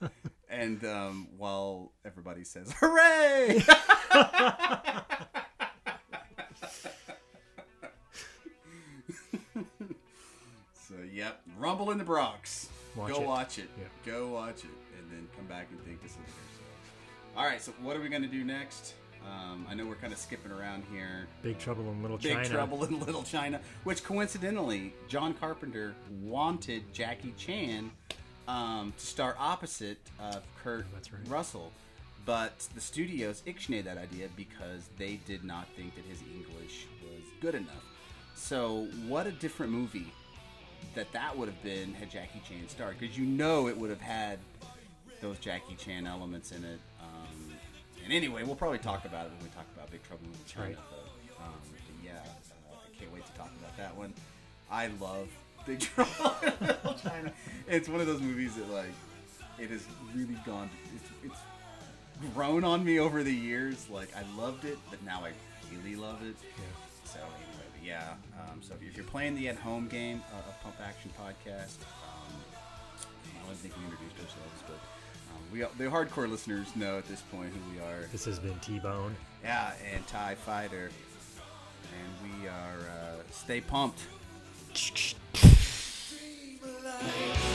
[0.49, 3.63] And um, while everybody says, Hooray!
[11.15, 12.69] Yep, Rumble in the Bronx.
[12.95, 13.27] Watch Go it.
[13.27, 13.69] watch it.
[13.77, 13.89] Yep.
[14.05, 16.31] Go watch it, and then come back and thank us later.
[16.57, 17.61] So, all right.
[17.61, 18.93] So what are we gonna do next?
[19.25, 21.27] Um, I know we're kind of skipping around here.
[21.41, 22.43] Big Trouble in Little Big China.
[22.43, 27.91] Big Trouble in Little China, which coincidentally, John Carpenter wanted Jackie Chan
[28.47, 31.27] um, to star opposite of Kurt right.
[31.27, 31.71] Russell,
[32.25, 37.23] but the studios ixnayed that idea because they did not think that his English was
[37.41, 37.83] good enough.
[38.35, 40.11] So, what a different movie
[40.93, 44.01] that that would have been had Jackie Chan starred, because you know it would have
[44.01, 44.39] had
[45.21, 46.79] those Jackie Chan elements in it.
[47.01, 47.53] Um,
[48.03, 50.45] and anyway, we'll probably talk about it when we talk about Big Trouble in Little
[50.45, 50.67] China.
[50.67, 50.77] Right.
[50.89, 54.13] But, um, but yeah, uh, I can't wait to talk about that one.
[54.71, 55.29] I love
[55.65, 57.31] Big Trouble in Little China.
[57.67, 58.93] It's one of those movies that like
[59.59, 60.69] it has really gone.
[60.95, 61.39] It's, it's
[62.33, 63.89] grown on me over the years.
[63.89, 65.31] Like I loved it, but now I
[65.75, 66.35] really love it.
[67.05, 67.44] So anyway, but
[67.85, 68.13] yeah.
[68.39, 72.33] Um, so if you're playing the at-home game uh, of Pump Action Podcast, um,
[73.23, 74.79] I don't think we introduced ourselves, but
[75.33, 78.07] um, we the hardcore listeners know at this point who we are.
[78.11, 79.15] This has been T Bone.
[79.43, 80.89] Yeah, and Tie Fighter,
[81.93, 84.01] and we are uh, stay pumped.
[84.73, 87.54] Dream alive.